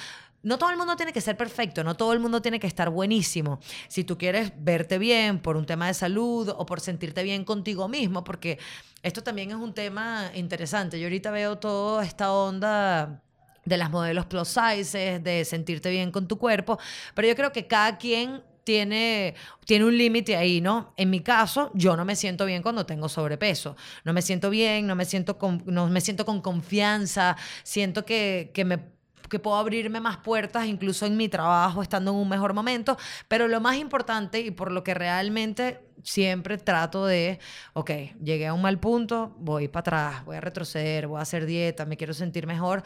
no 0.46 0.60
todo 0.60 0.70
el 0.70 0.78
mundo 0.78 0.96
tiene 0.96 1.12
que 1.12 1.22
ser 1.22 1.36
perfecto, 1.36 1.84
no 1.84 1.98
todo 1.98 2.14
el 2.14 2.20
mundo 2.20 2.40
tiene 2.40 2.60
que 2.60 2.68
estar 2.68 2.92
buenísimo. 2.92 3.60
Si 3.88 4.04
tú 4.04 4.16
quieres 4.16 4.54
verte 4.58 5.00
bien 5.00 5.40
por 5.40 5.58
un 5.58 5.66
tema 5.66 5.88
de 5.88 5.96
salud 5.96 6.54
o 6.56 6.66
por 6.68 6.80
sentirte 6.80 7.24
bien 7.24 7.44
contigo 7.44 7.88
mismo, 7.88 8.24
porque 8.24 8.60
esto 9.02 9.24
también 9.24 9.50
es 9.50 9.56
un 9.56 9.74
tema 9.74 10.30
interesante. 10.36 11.00
Yo 11.00 11.08
ahorita 11.08 11.32
veo 11.32 11.58
toda 11.58 12.06
esta 12.06 12.32
onda 12.32 13.24
de 13.66 13.78
las 13.78 13.90
modelos 13.90 14.28
plus 14.28 14.48
sizes, 14.50 15.24
de 15.24 15.46
sentirte 15.46 15.90
bien 15.90 16.12
con 16.12 16.28
tu 16.28 16.38
cuerpo, 16.38 16.78
pero 17.16 17.28
yo 17.28 17.36
creo 17.36 17.52
que 17.52 17.66
cada 17.66 17.98
quien 17.98 18.44
tiene, 18.64 19.34
tiene 19.66 19.86
un 19.86 19.98
límite 19.98 20.36
ahí, 20.36 20.62
¿no? 20.62 20.94
En 20.96 21.10
mi 21.10 21.22
caso, 21.22 21.72
yo 21.74 21.98
no 21.98 22.06
me 22.06 22.16
siento 22.16 22.46
bien 22.46 22.62
cuando 22.62 22.86
tengo 22.86 23.10
sobrepeso. 23.10 23.76
No 24.04 24.14
me 24.14 24.22
siento 24.22 24.52
bien, 24.52 24.86
no 24.86 24.96
me 24.96 25.06
siento 25.06 25.40
con, 25.40 25.64
no 25.66 25.88
me 25.88 26.02
siento 26.02 26.24
con 26.24 26.42
confianza, 26.42 27.36
siento 27.64 28.06
que, 28.06 28.52
que 28.54 28.66
me 28.66 28.95
que 29.28 29.40
puedo 29.40 29.58
abrirme 29.58 30.00
más 30.00 30.18
puertas, 30.18 30.66
incluso 30.66 31.06
en 31.06 31.18
mi 31.18 31.30
trabajo, 31.30 31.82
estando 31.82 32.12
en 32.12 32.18
un 32.18 32.30
mejor 32.30 32.54
momento. 32.54 32.98
Pero 33.28 33.48
lo 33.48 33.62
más 33.62 33.78
importante 33.78 34.40
y 34.40 34.52
por 34.52 34.72
lo 34.72 34.84
que 34.84 34.94
realmente 34.94 35.85
siempre 36.04 36.58
trato 36.58 37.06
de, 37.06 37.40
ok, 37.74 37.92
llegué 38.24 38.48
a 38.48 38.54
un 38.54 38.62
mal 38.62 38.80
punto, 38.80 39.36
voy 39.40 39.68
para 39.68 39.80
atrás, 39.82 40.26
voy 40.26 40.38
a 40.38 40.42
retroceder, 40.42 41.08
voy 41.08 41.20
a 41.20 41.22
hacer 41.22 41.46
dieta, 41.46 41.86
me 41.86 41.98
quiero 41.98 42.14
sentir 42.14 42.48
mejor. 42.48 42.84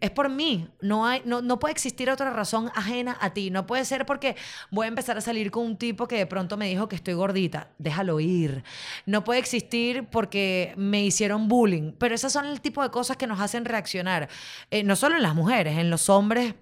Es 0.00 0.10
por 0.10 0.28
mí, 0.28 0.68
no, 0.80 1.06
hay, 1.06 1.22
no, 1.24 1.42
no 1.42 1.58
puede 1.58 1.72
existir 1.72 2.08
otra 2.08 2.30
razón 2.30 2.70
ajena 2.74 3.16
a 3.20 3.30
ti. 3.30 3.50
No 3.50 3.66
puede 3.66 3.84
ser 3.84 4.06
porque 4.06 4.36
voy 4.70 4.84
a 4.84 4.88
empezar 4.88 5.18
a 5.18 5.20
salir 5.20 5.50
con 5.50 5.66
un 5.66 5.76
tipo 5.76 6.06
que 6.06 6.16
de 6.18 6.26
pronto 6.26 6.56
me 6.56 6.68
dijo 6.68 6.88
que 6.88 6.94
estoy 6.96 7.14
gordita. 7.14 7.70
Déjalo 7.78 8.20
ir. 8.20 8.62
No 9.06 9.24
puede 9.24 9.40
existir 9.40 10.06
porque 10.08 10.72
me 10.76 11.04
hicieron 11.04 11.48
bullying. 11.48 11.92
Pero 11.98 12.14
esas 12.14 12.32
son 12.32 12.46
el 12.46 12.60
tipo 12.60 12.82
de 12.82 12.90
cosas 12.90 13.16
que 13.16 13.26
nos 13.26 13.40
hacen 13.40 13.64
reaccionar. 13.64 14.28
Eh, 14.70 14.84
no 14.84 14.94
solo 14.94 15.16
en 15.16 15.22
las 15.22 15.34
mujeres, 15.34 15.76
en 15.78 15.90
los 15.90 16.08
hombres 16.08 16.54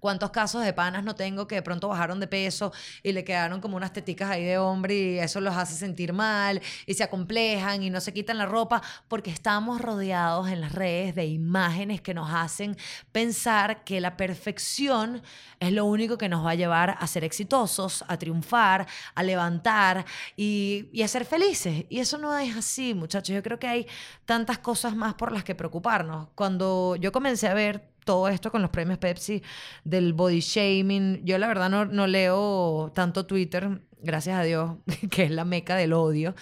¿Cuántos 0.00 0.30
casos 0.30 0.64
de 0.64 0.72
panas 0.72 1.04
no 1.04 1.14
tengo 1.14 1.46
que 1.46 1.56
de 1.56 1.62
pronto 1.62 1.88
bajaron 1.88 2.20
de 2.20 2.26
peso 2.26 2.72
y 3.02 3.12
le 3.12 3.24
quedaron 3.24 3.60
como 3.60 3.76
unas 3.76 3.92
teticas 3.92 4.30
ahí 4.30 4.44
de 4.44 4.58
hombre 4.58 4.94
y 4.94 5.18
eso 5.18 5.40
los 5.40 5.56
hace 5.56 5.74
sentir 5.74 6.12
mal 6.12 6.60
y 6.86 6.94
se 6.94 7.04
acomplejan 7.04 7.82
y 7.82 7.90
no 7.90 8.00
se 8.00 8.12
quitan 8.12 8.38
la 8.38 8.46
ropa 8.46 8.82
porque 9.08 9.30
estamos 9.30 9.80
rodeados 9.80 10.48
en 10.48 10.60
las 10.60 10.72
redes 10.72 11.14
de 11.14 11.26
imágenes 11.26 12.00
que 12.00 12.14
nos 12.14 12.30
hacen 12.32 12.76
pensar 13.12 13.84
que 13.84 14.00
la 14.00 14.16
perfección 14.16 15.22
es 15.60 15.72
lo 15.72 15.84
único 15.84 16.18
que 16.18 16.28
nos 16.28 16.44
va 16.44 16.50
a 16.50 16.54
llevar 16.54 16.96
a 16.98 17.06
ser 17.06 17.24
exitosos, 17.24 18.04
a 18.06 18.16
triunfar, 18.16 18.86
a 19.14 19.22
levantar 19.22 20.04
y, 20.36 20.88
y 20.92 21.02
a 21.02 21.08
ser 21.08 21.24
felices. 21.24 21.84
Y 21.88 21.98
eso 21.98 22.18
no 22.18 22.36
es 22.36 22.56
así, 22.56 22.94
muchachos. 22.94 23.34
Yo 23.34 23.42
creo 23.42 23.58
que 23.58 23.66
hay 23.66 23.86
tantas 24.24 24.58
cosas 24.58 24.94
más 24.94 25.14
por 25.14 25.32
las 25.32 25.44
que 25.44 25.54
preocuparnos. 25.54 26.28
Cuando 26.34 26.96
yo 26.96 27.12
comencé 27.12 27.48
a 27.48 27.54
ver 27.54 27.87
todo 28.08 28.28
esto 28.28 28.50
con 28.50 28.62
los 28.62 28.70
premios 28.70 28.96
Pepsi 28.96 29.42
del 29.84 30.14
body 30.14 30.40
shaming. 30.40 31.26
Yo 31.26 31.36
la 31.36 31.46
verdad 31.46 31.68
no, 31.68 31.84
no 31.84 32.06
leo 32.06 32.90
tanto 32.94 33.26
Twitter, 33.26 33.82
gracias 34.00 34.38
a 34.38 34.44
Dios, 34.44 34.76
que 35.10 35.24
es 35.24 35.30
la 35.30 35.44
meca 35.44 35.76
del 35.76 35.92
odio. 35.92 36.34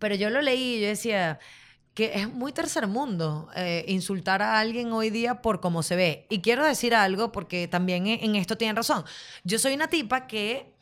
Pero 0.00 0.16
yo 0.16 0.28
lo 0.28 0.42
leí 0.42 0.78
y 0.78 0.80
yo 0.80 0.88
decía 0.88 1.38
que 1.94 2.14
es 2.16 2.28
muy 2.28 2.50
tercer 2.50 2.88
mundo 2.88 3.48
eh, 3.54 3.84
insultar 3.86 4.42
a 4.42 4.58
alguien 4.58 4.90
hoy 4.92 5.10
día 5.10 5.40
por 5.40 5.60
cómo 5.60 5.84
se 5.84 5.94
ve. 5.94 6.26
Y 6.30 6.40
quiero 6.40 6.64
decir 6.64 6.96
algo 6.96 7.30
porque 7.30 7.68
también 7.68 8.08
en 8.08 8.34
esto 8.34 8.58
tienen 8.58 8.74
razón. 8.74 9.04
Yo 9.44 9.60
soy 9.60 9.74
una 9.74 9.86
tipa 9.86 10.26
que 10.26 10.74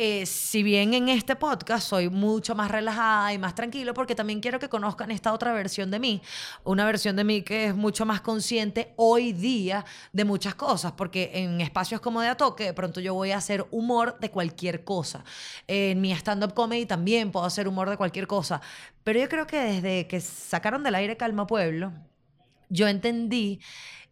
eh, 0.00 0.26
si 0.26 0.62
bien 0.62 0.94
en 0.94 1.08
este 1.08 1.34
podcast 1.34 1.88
soy 1.88 2.08
mucho 2.08 2.54
más 2.54 2.70
relajada 2.70 3.32
y 3.32 3.38
más 3.38 3.56
tranquilo, 3.56 3.94
porque 3.94 4.14
también 4.14 4.38
quiero 4.38 4.60
que 4.60 4.68
conozcan 4.68 5.10
esta 5.10 5.32
otra 5.32 5.52
versión 5.52 5.90
de 5.90 5.98
mí, 5.98 6.22
una 6.62 6.86
versión 6.86 7.16
de 7.16 7.24
mí 7.24 7.42
que 7.42 7.64
es 7.64 7.74
mucho 7.74 8.06
más 8.06 8.20
consciente 8.20 8.92
hoy 8.94 9.32
día 9.32 9.84
de 10.12 10.24
muchas 10.24 10.54
cosas, 10.54 10.92
porque 10.92 11.32
en 11.34 11.60
espacios 11.60 12.00
como 12.00 12.20
de 12.20 12.28
Atoque, 12.28 12.62
de 12.62 12.74
pronto 12.74 13.00
yo 13.00 13.12
voy 13.12 13.32
a 13.32 13.38
hacer 13.38 13.66
humor 13.72 14.20
de 14.20 14.30
cualquier 14.30 14.84
cosa. 14.84 15.24
En 15.66 16.00
mi 16.00 16.12
stand-up 16.12 16.54
comedy 16.54 16.86
también 16.86 17.32
puedo 17.32 17.44
hacer 17.44 17.66
humor 17.66 17.90
de 17.90 17.96
cualquier 17.96 18.28
cosa, 18.28 18.60
pero 19.02 19.18
yo 19.18 19.28
creo 19.28 19.48
que 19.48 19.58
desde 19.58 20.06
que 20.06 20.20
sacaron 20.20 20.84
del 20.84 20.94
aire 20.94 21.16
Calma 21.16 21.48
Pueblo, 21.48 21.92
yo 22.68 22.86
entendí 22.86 23.58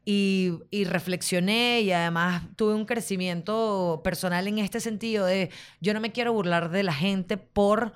y, 0.08 0.84
reflexioné 0.84 1.80
y 1.80 1.90
además 1.90 2.44
tuve 2.54 2.74
un 2.74 2.86
crecimiento 2.86 4.00
personal 4.04 4.46
en 4.46 4.60
este 4.60 4.78
sentido 4.78 5.26
de 5.26 5.50
yo 5.80 5.94
no 5.94 6.00
me 6.00 6.12
quiero 6.12 6.32
burlar 6.32 6.70
de 6.70 6.84
la 6.84 6.94
gente 6.94 7.36
por 7.36 7.92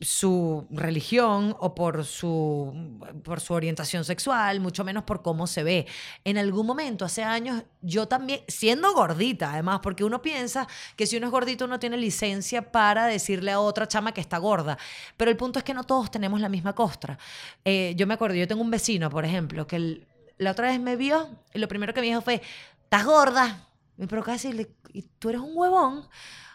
su 0.00 0.66
religión 0.70 1.54
o 1.60 1.76
por 1.76 2.04
su, 2.04 2.98
por 3.22 3.38
su 3.38 3.54
orientación 3.54 4.04
sexual, 4.04 4.58
mucho 4.58 4.82
menos 4.82 5.04
por 5.04 5.22
cómo 5.22 5.46
se 5.46 5.62
ve. 5.62 5.86
En 6.24 6.38
algún 6.38 6.66
momento, 6.66 7.04
hace 7.04 7.22
años, 7.22 7.62
yo 7.82 8.08
también, 8.08 8.40
siendo 8.48 8.92
gordita, 8.94 9.52
además, 9.52 9.78
porque 9.80 10.02
uno 10.02 10.20
piensa 10.20 10.66
que 10.96 11.06
si 11.06 11.18
uno 11.18 11.26
es 11.26 11.32
gordito 11.32 11.66
uno 11.66 11.78
tiene 11.78 11.96
licencia 11.98 12.72
para 12.72 13.06
decirle 13.06 13.52
a 13.52 13.60
otra 13.60 13.86
chama 13.86 14.12
que 14.12 14.20
está 14.20 14.38
gorda, 14.38 14.76
pero 15.16 15.30
el 15.30 15.36
punto 15.36 15.60
es 15.60 15.64
que 15.64 15.72
no 15.72 15.84
todos 15.84 16.10
tenemos 16.10 16.40
la 16.40 16.48
misma 16.48 16.72
costra. 16.74 17.16
Eh, 17.64 17.94
yo 17.96 18.08
me 18.08 18.14
acuerdo, 18.14 18.34
yo 18.34 18.48
tengo 18.48 18.62
un 18.62 18.72
vecino, 18.72 19.08
por 19.08 19.24
ejemplo, 19.24 19.68
que 19.68 19.76
el, 19.76 20.06
la 20.42 20.52
otra 20.52 20.68
vez 20.68 20.80
me 20.80 20.96
vio 20.96 21.30
y 21.54 21.58
lo 21.58 21.68
primero 21.68 21.94
que 21.94 22.00
me 22.00 22.06
dijo 22.06 22.20
fue, 22.20 22.42
estás 22.82 23.04
gorda. 23.04 23.68
Me 23.96 24.06
provoca 24.06 24.32
decirle, 24.32 24.74
¿y 24.92 25.02
tú 25.02 25.28
eres 25.28 25.40
un 25.40 25.52
huevón? 25.54 26.08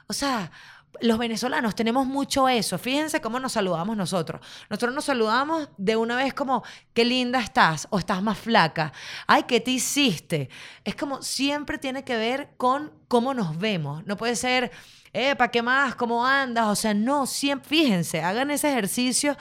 O 0.08 0.13
sea, 0.13 0.51
los 1.01 1.17
venezolanos 1.17 1.75
tenemos 1.75 2.06
mucho 2.08 2.50
eso. 2.50 2.77
Fíjense 2.77 3.22
cómo 3.22 3.39
nos 3.39 3.53
saludamos 3.53 3.96
nosotros. 3.96 4.41
Nosotros 4.70 4.96
nos 4.96 5.06
saludamos 5.06 5.70
de 5.77 5.96
una 5.96 6.15
vez 6.15 6.34
como, 6.34 6.63
qué 6.94 7.06
linda 7.06 7.39
estás 7.39 7.88
o 7.91 8.00
estás 8.00 8.22
más 8.24 8.38
flaca. 8.38 8.91
Ay, 9.27 9.44
¿qué 9.44 9.60
te 9.60 9.72
hiciste? 9.72 10.50
Es 10.84 10.96
como 10.96 11.22
siempre 11.22 11.77
tiene 11.77 12.03
que 12.03 12.17
ver 12.17 12.53
con 12.58 12.91
cómo 13.08 13.34
nos 13.34 13.58
vemos. 13.58 14.06
No 14.06 14.17
puede 14.17 14.36
ser, 14.36 14.72
¿para 15.11 15.51
¿qué 15.51 15.61
más? 15.61 15.95
¿Cómo 15.95 16.25
andas? 16.25 16.67
O 16.67 16.75
sea, 16.75 16.93
no, 16.93 17.25
siempre, 17.25 17.67
fíjense, 17.67 18.21
hagan 18.21 18.51
ese 18.51 18.69
ejercicio 18.69 19.37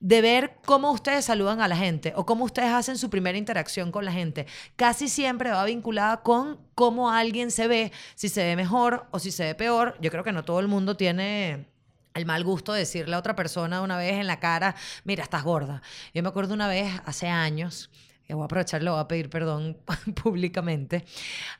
de 0.00 0.20
ver 0.20 0.56
cómo 0.64 0.90
ustedes 0.92 1.26
saludan 1.26 1.60
a 1.60 1.68
la 1.68 1.76
gente 1.76 2.12
o 2.16 2.24
cómo 2.24 2.44
ustedes 2.44 2.72
hacen 2.72 2.98
su 2.98 3.10
primera 3.10 3.36
interacción 3.36 3.92
con 3.92 4.04
la 4.04 4.12
gente. 4.12 4.46
Casi 4.76 5.08
siempre 5.08 5.50
va 5.50 5.64
vinculada 5.64 6.22
con 6.22 6.58
cómo 6.74 7.10
alguien 7.10 7.50
se 7.50 7.68
ve, 7.68 7.92
si 8.14 8.28
se 8.28 8.42
ve 8.44 8.56
mejor 8.56 9.06
o 9.10 9.18
si 9.18 9.30
se 9.30 9.44
ve 9.44 9.54
peor. 9.54 9.96
Yo 10.00 10.10
creo 10.10 10.24
que 10.24 10.32
no 10.32 10.44
todo 10.44 10.60
el 10.60 10.68
mundo 10.68 10.96
tiene 10.96 11.66
el 12.14 12.26
mal 12.26 12.42
gusto 12.44 12.72
de 12.72 12.80
decirle 12.80 13.14
a 13.14 13.18
otra 13.18 13.36
persona 13.36 13.82
una 13.82 13.96
vez 13.96 14.14
en 14.14 14.26
la 14.26 14.40
cara, 14.40 14.74
mira, 15.04 15.22
estás 15.22 15.44
gorda. 15.44 15.82
Yo 16.12 16.22
me 16.22 16.28
acuerdo 16.28 16.54
una 16.54 16.68
vez, 16.68 16.90
hace 17.04 17.28
años, 17.28 17.90
voy 18.34 18.42
a 18.42 18.44
aprovechar, 18.46 18.82
le 18.82 18.90
voy 18.90 19.00
a 19.00 19.08
pedir 19.08 19.30
perdón 19.30 19.78
públicamente. 20.22 21.04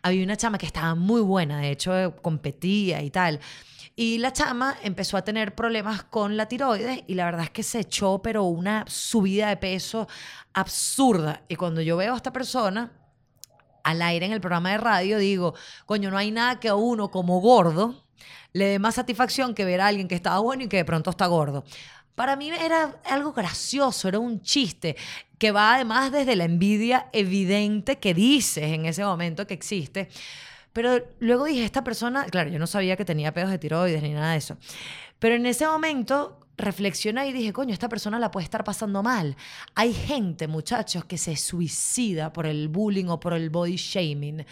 Había 0.02 0.24
una 0.24 0.36
chama 0.36 0.58
que 0.58 0.66
estaba 0.66 0.94
muy 0.94 1.20
buena, 1.20 1.60
de 1.60 1.70
hecho 1.70 2.16
competía 2.22 3.02
y 3.02 3.10
tal. 3.10 3.40
Y 3.96 4.18
la 4.18 4.32
chama 4.32 4.76
empezó 4.82 5.16
a 5.16 5.24
tener 5.24 5.54
problemas 5.54 6.04
con 6.04 6.36
la 6.36 6.46
tiroides 6.46 7.02
y 7.06 7.14
la 7.14 7.26
verdad 7.26 7.44
es 7.44 7.50
que 7.50 7.62
se 7.62 7.80
echó, 7.80 8.22
pero 8.22 8.44
una 8.44 8.84
subida 8.88 9.48
de 9.48 9.56
peso 9.56 10.08
absurda. 10.54 11.42
Y 11.48 11.56
cuando 11.56 11.82
yo 11.82 11.96
veo 11.96 12.14
a 12.14 12.16
esta 12.16 12.32
persona 12.32 12.92
al 13.84 14.00
aire 14.02 14.26
en 14.26 14.32
el 14.32 14.40
programa 14.40 14.70
de 14.70 14.78
radio, 14.78 15.18
digo, 15.18 15.54
coño, 15.86 16.10
no 16.10 16.16
hay 16.16 16.30
nada 16.30 16.60
que 16.60 16.68
a 16.68 16.76
uno 16.76 17.10
como 17.10 17.40
gordo 17.40 18.04
le 18.52 18.66
dé 18.66 18.78
más 18.78 18.96
satisfacción 18.96 19.54
que 19.54 19.64
ver 19.64 19.80
a 19.80 19.86
alguien 19.86 20.08
que 20.08 20.14
estaba 20.14 20.38
bueno 20.40 20.64
y 20.64 20.68
que 20.68 20.78
de 20.78 20.84
pronto 20.84 21.10
está 21.10 21.26
gordo. 21.26 21.64
Para 22.20 22.36
mí 22.36 22.50
era 22.50 23.00
algo 23.06 23.32
gracioso, 23.32 24.06
era 24.06 24.18
un 24.18 24.42
chiste 24.42 24.94
que 25.38 25.52
va 25.52 25.76
además 25.76 26.12
desde 26.12 26.36
la 26.36 26.44
envidia 26.44 27.08
evidente 27.14 27.98
que 27.98 28.12
dices 28.12 28.64
en 28.64 28.84
ese 28.84 29.02
momento 29.02 29.46
que 29.46 29.54
existe. 29.54 30.10
Pero 30.74 31.02
luego 31.20 31.46
dije, 31.46 31.64
esta 31.64 31.82
persona, 31.82 32.26
claro, 32.26 32.50
yo 32.50 32.58
no 32.58 32.66
sabía 32.66 32.98
que 32.98 33.06
tenía 33.06 33.32
pedos 33.32 33.50
de 33.50 33.58
tiroides 33.58 34.02
ni 34.02 34.10
nada 34.10 34.32
de 34.32 34.36
eso. 34.36 34.58
Pero 35.18 35.34
en 35.34 35.46
ese 35.46 35.66
momento 35.66 36.38
reflexioné 36.58 37.26
y 37.26 37.32
dije, 37.32 37.54
coño, 37.54 37.72
esta 37.72 37.88
persona 37.88 38.18
la 38.18 38.30
puede 38.30 38.44
estar 38.44 38.64
pasando 38.64 39.02
mal. 39.02 39.34
Hay 39.74 39.94
gente, 39.94 40.46
muchachos, 40.46 41.06
que 41.06 41.16
se 41.16 41.36
suicida 41.36 42.34
por 42.34 42.44
el 42.44 42.68
bullying 42.68 43.06
o 43.06 43.18
por 43.18 43.32
el 43.32 43.48
body 43.48 43.76
shaming. 43.76 44.44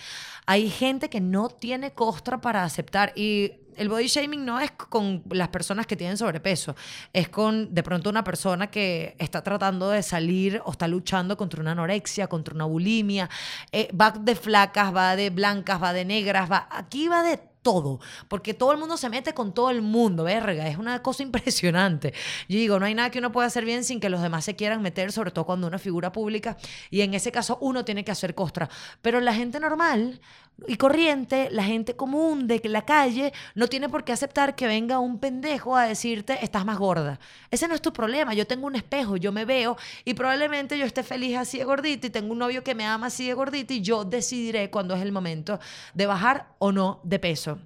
Hay 0.47 0.71
gente 0.71 1.11
que 1.11 1.21
no 1.21 1.51
tiene 1.51 1.93
costra 1.93 2.41
para 2.41 2.65
aceptar 2.65 3.13
y 3.15 3.53
el 3.79 3.89
body 3.89 4.07
shaming 4.07 4.45
no 4.45 4.61
es 4.61 4.71
con 4.73 5.23
las 5.31 5.49
personas 5.49 5.87
que 5.87 5.97
tienen 5.97 6.17
sobrepeso, 6.17 6.75
es 7.13 7.29
con 7.29 7.75
de 7.75 7.83
pronto 7.83 8.11
una 8.11 8.25
persona 8.25 8.69
que 8.69 9.15
está 9.19 9.43
tratando 9.43 9.91
de 9.91 10.03
salir 10.03 10.61
o 10.65 10.73
está 10.73 10.89
luchando 10.89 11.37
contra 11.37 11.61
una 11.61 11.73
anorexia, 11.73 12.27
contra 12.27 12.55
una 12.55 12.65
bulimia, 12.65 13.31
eh, 13.73 13.89
va 13.99 14.11
de 14.11 14.35
flacas, 14.35 14.95
va 14.95 15.17
de 15.17 15.31
blancas, 15.31 15.83
va 15.83 15.93
de 15.93 16.05
negras, 16.05 16.51
va 16.51 16.69
aquí 16.71 17.09
va 17.09 17.23
de 17.23 17.41
todo, 17.69 18.01
porque 18.29 18.55
todo 18.55 18.73
el 18.73 18.79
mundo 18.79 18.97
se 18.97 19.11
mete 19.11 19.35
con 19.35 19.53
todo 19.53 19.69
el 19.69 19.83
mundo, 19.83 20.25
verga, 20.25 20.67
es 20.69 20.79
una 20.79 21.03
cosa 21.03 21.23
impresionante. 21.29 22.15
Yo 22.49 22.57
digo, 22.57 22.81
no 22.81 22.87
hay 22.87 22.95
nada 22.95 23.11
que 23.11 23.19
uno 23.19 23.31
pueda 23.31 23.47
hacer 23.47 23.67
bien 23.67 23.85
sin 23.85 24.01
que 24.01 24.09
los 24.09 24.23
demás 24.23 24.47
se 24.47 24.57
quieran 24.57 24.81
meter, 24.81 25.13
sobre 25.13 25.33
todo 25.33 25.45
cuando 25.45 25.67
uno 25.67 25.77
es 25.77 25.83
figura 25.83 26.11
pública, 26.11 26.57
y 26.91 27.03
en 27.03 27.13
ese 27.13 27.31
caso 27.31 27.59
uno 27.61 27.85
tiene 27.85 28.07
que 28.07 28.11
hacer 28.11 28.35
costra. 28.35 28.71
Pero 29.03 29.21
la 29.21 29.35
gente 29.35 29.61
normal 29.61 30.19
y 30.67 30.79
corriente, 30.79 31.49
la 31.51 31.63
gente 31.63 31.95
común 31.95 32.47
de 32.47 32.59
la 32.65 32.87
calle, 32.87 33.35
no 33.55 33.67
tiene 33.69 33.91
por 33.91 34.03
qué 34.03 34.13
aceptar 34.13 34.55
que 34.55 34.67
venga 34.67 34.99
un 34.99 35.19
pendejo 35.19 35.77
a 35.77 35.85
decirte, 35.85 36.39
estás 36.43 36.65
más 36.65 36.79
gorda. 36.79 37.21
Ese 37.51 37.69
no 37.69 37.75
es 37.75 37.83
tu 37.83 37.93
problema, 37.93 38.33
yo 38.33 38.47
tengo 38.47 38.67
un 38.67 38.77
espejo, 38.77 39.19
yo 39.19 39.31
me 39.31 39.45
veo, 39.45 39.77
y 40.07 40.15
probablemente 40.15 40.79
yo 40.79 40.87
esté 40.87 41.03
feliz 41.03 41.37
así 41.37 41.59
de 41.59 41.65
gordita, 41.65 42.07
y 42.07 42.11
tengo 42.11 42.33
un 42.33 42.39
novio 42.39 42.65
que 42.65 42.75
me 42.75 42.87
ama 42.87 43.09
así 43.09 43.27
de 43.27 43.35
gordita, 43.35 43.75
y 43.75 43.83
yo 43.83 44.07
decidiré 44.07 44.71
cuando 44.71 44.95
es 44.95 45.03
el 45.03 45.13
momento 45.13 45.61
de 45.93 46.07
bajar 46.07 46.47
o 46.59 46.73
no 46.73 47.01
de 47.05 47.19
peso. 47.19 47.58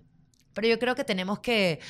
Pero 0.55 0.69
yo 0.69 0.79
creo 0.79 0.95
que 0.95 1.05
tenemos 1.05 1.39
que, 1.41 1.81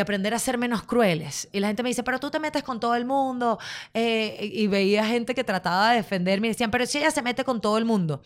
aprender 0.00 0.32
a 0.32 0.38
ser 0.38 0.56
menos 0.56 0.82
crueles. 0.84 1.48
Y 1.52 1.60
la 1.60 1.66
gente 1.66 1.82
me 1.82 1.90
dice, 1.90 2.02
pero 2.02 2.18
tú 2.18 2.30
te 2.30 2.40
metes 2.40 2.62
con 2.62 2.80
todo 2.80 2.94
el 2.94 3.04
mundo. 3.04 3.58
Eh, 3.92 4.50
y 4.52 4.66
veía 4.66 5.04
gente 5.04 5.34
que 5.34 5.44
trataba 5.44 5.90
de 5.90 5.96
defenderme 5.96 6.46
y 6.48 6.50
decían, 6.50 6.70
pero 6.70 6.86
si 6.86 6.98
ella 6.98 7.10
se 7.10 7.22
mete 7.22 7.44
con 7.44 7.60
todo 7.60 7.78
el 7.78 7.84
mundo. 7.84 8.22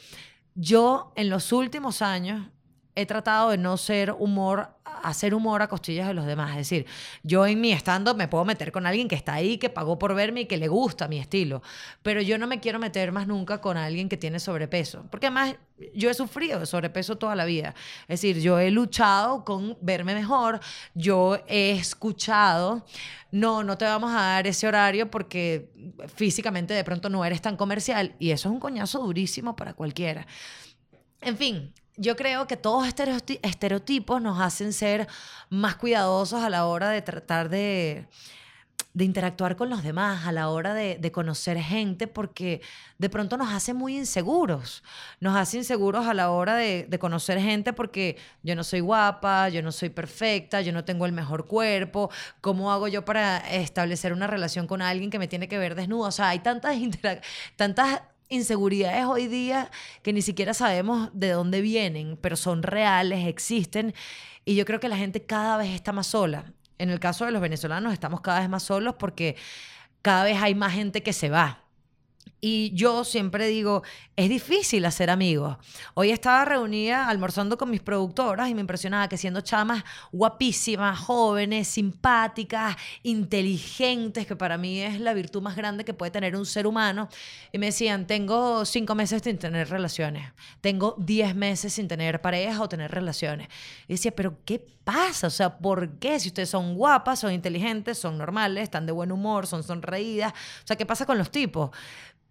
Yo 0.55 1.13
en 1.17 1.29
los 1.29 1.53
últimos 1.53 2.03
años 2.03 2.49
he 2.97 3.05
tratado 3.05 3.51
de 3.51 3.59
no 3.59 3.77
ser 3.77 4.11
humor, 4.11 4.71
hacer 5.03 5.35
humor 5.35 5.61
a 5.61 5.69
costillas 5.69 6.09
de 6.09 6.15
los 6.15 6.25
demás. 6.25 6.53
Es 6.53 6.57
decir, 6.57 6.87
yo 7.23 7.47
en 7.47 7.61
mi 7.61 7.71
estando 7.71 8.15
me 8.15 8.27
puedo 8.27 8.45
meter 8.47 8.73
con 8.73 8.87
alguien 8.87 9.07
que 9.07 9.15
está 9.15 9.35
ahí, 9.35 9.59
que 9.59 9.69
pagó 9.69 9.99
por 9.99 10.15
verme 10.15 10.41
y 10.41 10.47
que 10.47 10.57
le 10.57 10.67
gusta 10.67 11.07
mi 11.07 11.19
estilo. 11.19 11.63
Pero 12.03 12.23
yo 12.23 12.39
no 12.39 12.47
me 12.47 12.59
quiero 12.59 12.79
meter 12.79 13.13
más 13.13 13.27
nunca 13.27 13.61
con 13.61 13.77
alguien 13.77 14.09
que 14.09 14.17
tiene 14.17 14.41
sobrepeso. 14.41 15.05
Porque 15.11 15.27
además 15.27 15.57
yo 15.95 16.09
he 16.09 16.15
sufrido 16.15 16.59
de 16.59 16.65
sobrepeso 16.65 17.17
toda 17.17 17.37
la 17.37 17.45
vida. 17.45 17.75
Es 18.09 18.23
decir, 18.23 18.41
yo 18.41 18.59
he 18.59 18.71
luchado 18.71 19.45
con 19.45 19.77
verme 19.83 20.15
mejor, 20.15 20.61
yo 20.95 21.39
he 21.49 21.73
escuchado, 21.73 22.87
no, 23.31 23.63
no 23.63 23.77
te 23.77 23.85
vamos 23.85 24.11
a 24.11 24.23
dar 24.23 24.47
ese 24.47 24.67
horario 24.67 25.11
porque 25.11 25.71
físicamente 26.15 26.73
de 26.73 26.83
pronto 26.83 27.11
no 27.11 27.27
eres 27.27 27.43
tan 27.43 27.59
comercial. 27.59 28.15
Y 28.19 28.31
eso 28.31 28.49
es 28.49 28.53
un 28.55 28.61
coñazo 28.61 29.01
durísimo 29.01 29.55
para 29.55 29.75
cualquiera. 29.75 30.27
En 31.21 31.37
fin, 31.37 31.75
yo 31.97 32.17
creo 32.17 32.47
que 32.47 32.57
todos 32.57 32.87
estereotipos 32.87 34.21
nos 34.21 34.41
hacen 34.41 34.73
ser 34.73 35.09
más 35.51 35.77
cuidadosos 35.77 36.43
a 36.43 36.51
la 36.51 36.67
hora 36.67 36.91
de 36.91 37.03
tratar 37.03 37.49
de, 37.49 38.07
interactuar 38.99 39.57
con 39.57 39.69
los 39.69 39.83
demás, 39.83 40.27
a 40.27 40.33
la 40.33 40.49
hora 40.49 40.73
de, 40.73 40.97
de, 40.99 41.13
conocer 41.13 41.59
gente, 41.59 42.07
porque 42.07 42.63
de 42.99 43.11
pronto 43.11 43.37
nos 43.37 43.53
hace 43.53 43.75
muy 43.75 43.97
inseguros. 43.97 44.83
Nos 45.21 45.37
hace 45.37 45.59
inseguros 45.59 46.07
a 46.07 46.15
la 46.15 46.31
hora 46.31 46.57
de, 46.57 46.87
de, 46.89 46.99
conocer 46.99 47.39
gente 47.39 47.73
porque 47.73 48.17
yo 48.43 48.55
no 48.55 48.65
soy 48.65 48.81
guapa, 48.81 49.49
yo 49.51 49.63
no 49.63 49.73
soy 49.73 49.91
perfecta, 49.91 50.61
yo 50.63 50.73
no 50.73 50.85
tengo 50.85 51.07
el 51.07 51.13
mejor 51.13 51.47
cuerpo. 51.47 52.11
¿Cómo 52.41 52.73
hago 52.73 52.89
yo 52.89 53.05
para 53.05 53.39
establecer 53.39 54.13
una 54.13 54.27
relación 54.27 54.67
con 54.67 54.83
alguien 54.83 55.11
que 55.11 55.19
me 55.19 55.29
tiene 55.29 55.49
que 55.49 55.59
ver 55.59 55.75
desnudo? 55.75 56.09
O 56.09 56.13
sea, 56.13 56.31
hay 56.31 56.41
tantas, 56.41 56.77
tantas 57.57 58.01
inseguridades 58.29 59.05
hoy 59.05 59.29
día 59.29 59.71
que 60.03 60.13
ni 60.13 60.23
siquiera 60.23 60.55
sabemos 60.55 61.11
de 61.13 61.31
dónde 61.31 61.61
vienen, 61.61 62.19
pero 62.21 62.37
son 62.37 62.63
reales, 62.63 63.27
existen. 63.27 63.95
Y 64.45 64.55
yo 64.55 64.65
creo 64.65 64.81
que 64.81 64.89
la 64.89 64.97
gente 64.97 65.25
cada 65.25 65.57
vez 65.57 65.71
está 65.71 65.93
más 65.93 66.09
sola. 66.09 66.53
En 66.79 66.91
el 66.91 67.01
caso 67.01 67.25
de 67.25 67.33
los 67.33 67.41
venezolanos 67.41 67.93
estamos 67.93 68.21
cada 68.21 68.41
vez 68.41 68.49
más 68.49 68.63
solos 68.63 68.95
porque 68.99 69.37
cada 70.03 70.25
vez 70.25 70.41
hay 70.41 70.55
más 70.55 70.73
gente 70.73 71.03
que 71.03 71.13
se 71.13 71.31
va. 71.31 71.66
Y 72.41 72.73
yo 72.75 73.05
siempre 73.05 73.47
digo, 73.47 73.83
es 74.15 74.29
difícil 74.29 74.85
hacer 74.85 75.09
amigos. 75.09 75.57
Hoy 75.95 76.11
estaba 76.11 76.45
reunida 76.45 77.09
almorzando 77.09 77.57
con 77.57 77.71
mis 77.71 77.81
productoras 77.81 78.51
y 78.51 78.55
me 78.55 78.61
impresionaba 78.61 79.09
que 79.09 79.17
siendo 79.17 79.41
chamas 79.41 79.85
guapísimas, 80.13 80.99
jóvenes, 80.99 81.67
simpáticas, 81.67 82.77
inteligentes, 83.03 84.27
que 84.27 84.37
para 84.37 84.59
mí 84.59 84.81
es 84.81 85.01
la 85.01 85.15
virtud 85.15 85.43
más 85.43 85.57
grande 85.57 85.85
que 85.85 85.95
puede 85.95 86.11
tener 86.11 86.37
un 86.37 86.45
ser 86.45 86.67
humano, 86.67 87.09
y 87.53 87.59
me 87.59 87.67
decían, 87.67 88.07
tengo 88.07 88.65
cinco 88.65 88.95
meses 88.95 89.23
sin 89.23 89.39
tener 89.39 89.71
relaciones, 89.71 90.33
tengo 90.61 90.95
diez 90.99 91.35
meses 91.35 91.73
sin 91.73 91.89
tener 91.89 92.21
pareja 92.21 92.63
o 92.63 92.69
tener 92.69 92.91
relaciones. 92.91 93.49
Y 93.89 93.95
decía, 93.95 94.15
pero 94.15 94.39
¿qué 94.45 94.65
pasa? 94.85 95.27
O 95.27 95.31
sea, 95.31 95.59
¿por 95.59 95.99
qué? 95.99 96.21
Si 96.21 96.29
ustedes 96.29 96.51
son 96.51 96.75
guapas, 96.75 97.21
son 97.21 97.33
inteligentes, 97.33 97.99
son 97.99 98.19
normales, 98.19 98.65
están 98.65 98.87
de 98.87 98.93
buen 98.93 99.11
humor, 99.11 99.47
son 99.47 99.63
sonreídas. 99.63 100.33
O 100.33 100.67
sea, 100.67 100.77
¿qué 100.77 100.87
pasa 100.87 101.07
con 101.07 101.19
los 101.19 101.31
tipos? 101.31 101.71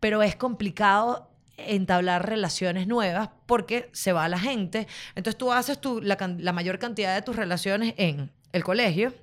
Pero 0.05 0.21
es 0.21 0.35
complicado 0.35 1.31
entablar 1.57 2.29
relaciones 2.29 2.85
nuevas 2.85 3.31
porque 3.47 3.89
se 3.91 4.13
va 4.13 4.29
la 4.29 4.37
gente. 4.37 4.85
Entonces 5.15 5.35
tú 5.35 5.51
haces 5.51 5.81
tu, 5.81 5.99
la, 5.99 6.15
la 6.37 6.53
mayor 6.53 6.77
cantidad 6.77 7.15
de 7.15 7.23
tus 7.23 7.35
relaciones 7.35 7.95
en 7.97 8.31
el 8.51 8.63
colegio, 8.63 9.15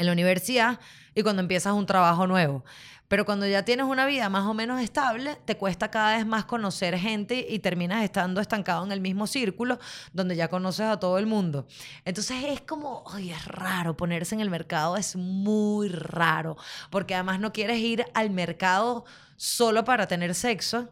en 0.00 0.06
la 0.06 0.12
universidad 0.12 0.80
y 1.14 1.22
cuando 1.22 1.42
empiezas 1.42 1.74
un 1.74 1.86
trabajo 1.86 2.26
nuevo. 2.26 2.64
Pero 3.06 3.24
cuando 3.24 3.44
ya 3.44 3.64
tienes 3.64 3.86
una 3.86 4.06
vida 4.06 4.28
más 4.28 4.46
o 4.46 4.54
menos 4.54 4.80
estable, 4.80 5.36
te 5.44 5.56
cuesta 5.56 5.90
cada 5.90 6.16
vez 6.16 6.24
más 6.24 6.44
conocer 6.44 6.96
gente 6.96 7.44
y 7.48 7.58
terminas 7.58 8.04
estando 8.04 8.40
estancado 8.40 8.84
en 8.84 8.92
el 8.92 9.00
mismo 9.00 9.26
círculo 9.26 9.80
donde 10.12 10.36
ya 10.36 10.46
conoces 10.46 10.86
a 10.86 11.00
todo 11.00 11.18
el 11.18 11.26
mundo. 11.26 11.66
Entonces 12.04 12.36
es 12.46 12.60
como, 12.60 13.02
ay, 13.12 13.32
es 13.32 13.44
raro 13.46 13.96
ponerse 13.96 14.36
en 14.36 14.40
el 14.40 14.48
mercado, 14.48 14.96
es 14.96 15.16
muy 15.16 15.88
raro, 15.88 16.56
porque 16.88 17.14
además 17.14 17.40
no 17.40 17.52
quieres 17.52 17.78
ir 17.78 18.04
al 18.14 18.30
mercado 18.30 19.04
solo 19.36 19.84
para 19.84 20.06
tener 20.06 20.36
sexo, 20.36 20.88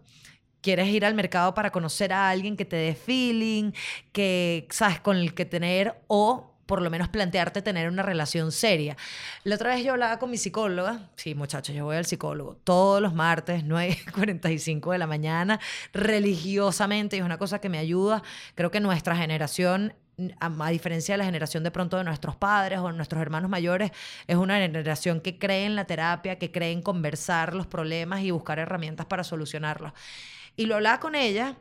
quieres 0.60 0.88
ir 0.88 1.04
al 1.04 1.14
mercado 1.14 1.54
para 1.54 1.70
conocer 1.70 2.12
a 2.12 2.30
alguien 2.30 2.56
que 2.56 2.64
te 2.64 2.74
dé 2.74 2.94
feeling, 2.96 3.70
que 4.10 4.66
sabes 4.70 5.00
con 5.00 5.16
el 5.16 5.34
que 5.34 5.44
tener 5.44 6.02
o 6.08 6.57
por 6.68 6.82
lo 6.82 6.90
menos 6.90 7.08
plantearte 7.08 7.62
tener 7.62 7.88
una 7.88 8.02
relación 8.02 8.52
seria. 8.52 8.96
La 9.42 9.54
otra 9.54 9.74
vez 9.74 9.82
yo 9.82 9.92
hablaba 9.92 10.18
con 10.18 10.30
mi 10.30 10.36
psicóloga, 10.36 11.08
sí 11.16 11.34
muchachos, 11.34 11.74
yo 11.74 11.86
voy 11.86 11.96
al 11.96 12.04
psicólogo 12.04 12.58
todos 12.62 13.00
los 13.00 13.14
martes, 13.14 13.64
9.45 13.66 14.92
de 14.92 14.98
la 14.98 15.06
mañana, 15.06 15.58
religiosamente, 15.94 17.16
y 17.16 17.20
es 17.20 17.24
una 17.24 17.38
cosa 17.38 17.58
que 17.58 17.70
me 17.70 17.78
ayuda. 17.78 18.22
Creo 18.54 18.70
que 18.70 18.80
nuestra 18.80 19.16
generación 19.16 19.94
a, 20.40 20.70
diferencia 20.70 21.14
de 21.14 21.18
la 21.18 21.24
generación 21.24 21.64
de 21.64 21.70
pronto 21.70 21.96
de 21.96 22.04
nuestros 22.04 22.36
padres 22.36 22.80
o 22.80 22.92
nuestros 22.92 23.22
hermanos 23.22 23.48
mayores, 23.48 23.92
es 24.26 24.36
una 24.36 24.58
generación 24.58 25.20
que 25.20 25.38
cree 25.38 25.64
en 25.64 25.74
la 25.74 25.86
terapia, 25.86 26.38
que 26.38 26.50
cree 26.50 26.72
en 26.72 26.82
conversar 26.82 27.54
los 27.54 27.66
problemas 27.66 28.20
y 28.22 28.30
buscar 28.30 28.58
herramientas 28.58 29.06
para 29.06 29.24
solucionarlos. 29.24 29.92
Y 30.56 30.66
lo 30.66 30.74
hablaba 30.74 31.00
con 31.00 31.14
ella 31.14 31.56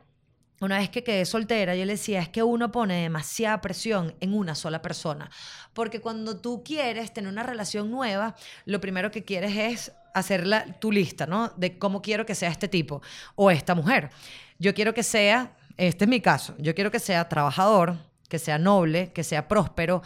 una 0.60 0.78
vez 0.78 0.90
que 0.90 1.04
quedé 1.04 1.24
soltera, 1.24 1.76
yo 1.76 1.84
le 1.84 1.92
decía, 1.92 2.20
es 2.20 2.28
que 2.28 2.42
uno 2.42 2.72
pone 2.72 3.02
demasiada 3.02 3.60
presión 3.60 4.14
en 4.20 4.34
una 4.34 4.54
sola 4.54 4.82
persona. 4.82 5.30
Porque 5.72 6.00
cuando 6.00 6.38
tú 6.38 6.62
quieres 6.64 7.12
tener 7.12 7.30
una 7.30 7.42
relación 7.42 7.90
nueva, 7.90 8.34
lo 8.64 8.80
primero 8.80 9.10
que 9.10 9.24
quieres 9.24 9.56
es 9.56 9.92
hacer 10.14 10.46
la, 10.46 10.64
tu 10.64 10.90
lista, 10.90 11.26
¿no? 11.26 11.52
De 11.56 11.78
cómo 11.78 12.02
quiero 12.02 12.26
que 12.26 12.34
sea 12.34 12.50
este 12.50 12.68
tipo 12.68 13.02
o 13.36 13.50
esta 13.50 13.74
mujer. 13.74 14.10
Yo 14.58 14.74
quiero 14.74 14.94
que 14.94 15.02
sea, 15.02 15.56
este 15.76 16.04
es 16.04 16.08
mi 16.08 16.20
caso, 16.20 16.54
yo 16.58 16.74
quiero 16.74 16.90
que 16.90 16.98
sea 16.98 17.28
trabajador, 17.28 17.96
que 18.28 18.38
sea 18.38 18.58
noble, 18.58 19.12
que 19.12 19.24
sea 19.24 19.46
próspero, 19.46 20.02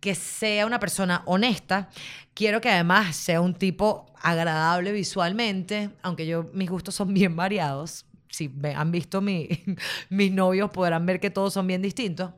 que 0.00 0.16
sea 0.16 0.66
una 0.66 0.80
persona 0.80 1.22
honesta. 1.26 1.88
Quiero 2.34 2.60
que 2.60 2.70
además 2.70 3.14
sea 3.14 3.40
un 3.40 3.54
tipo 3.54 4.12
agradable 4.20 4.90
visualmente, 4.90 5.90
aunque 6.02 6.26
yo 6.26 6.50
mis 6.52 6.68
gustos 6.68 6.96
son 6.96 7.14
bien 7.14 7.36
variados. 7.36 8.04
Si 8.32 8.50
han 8.74 8.90
visto 8.90 9.20
mi, 9.20 9.48
mis 10.08 10.32
novios 10.32 10.70
podrán 10.70 11.06
ver 11.06 11.20
que 11.20 11.30
todos 11.30 11.52
son 11.52 11.66
bien 11.66 11.82
distintos. 11.82 12.32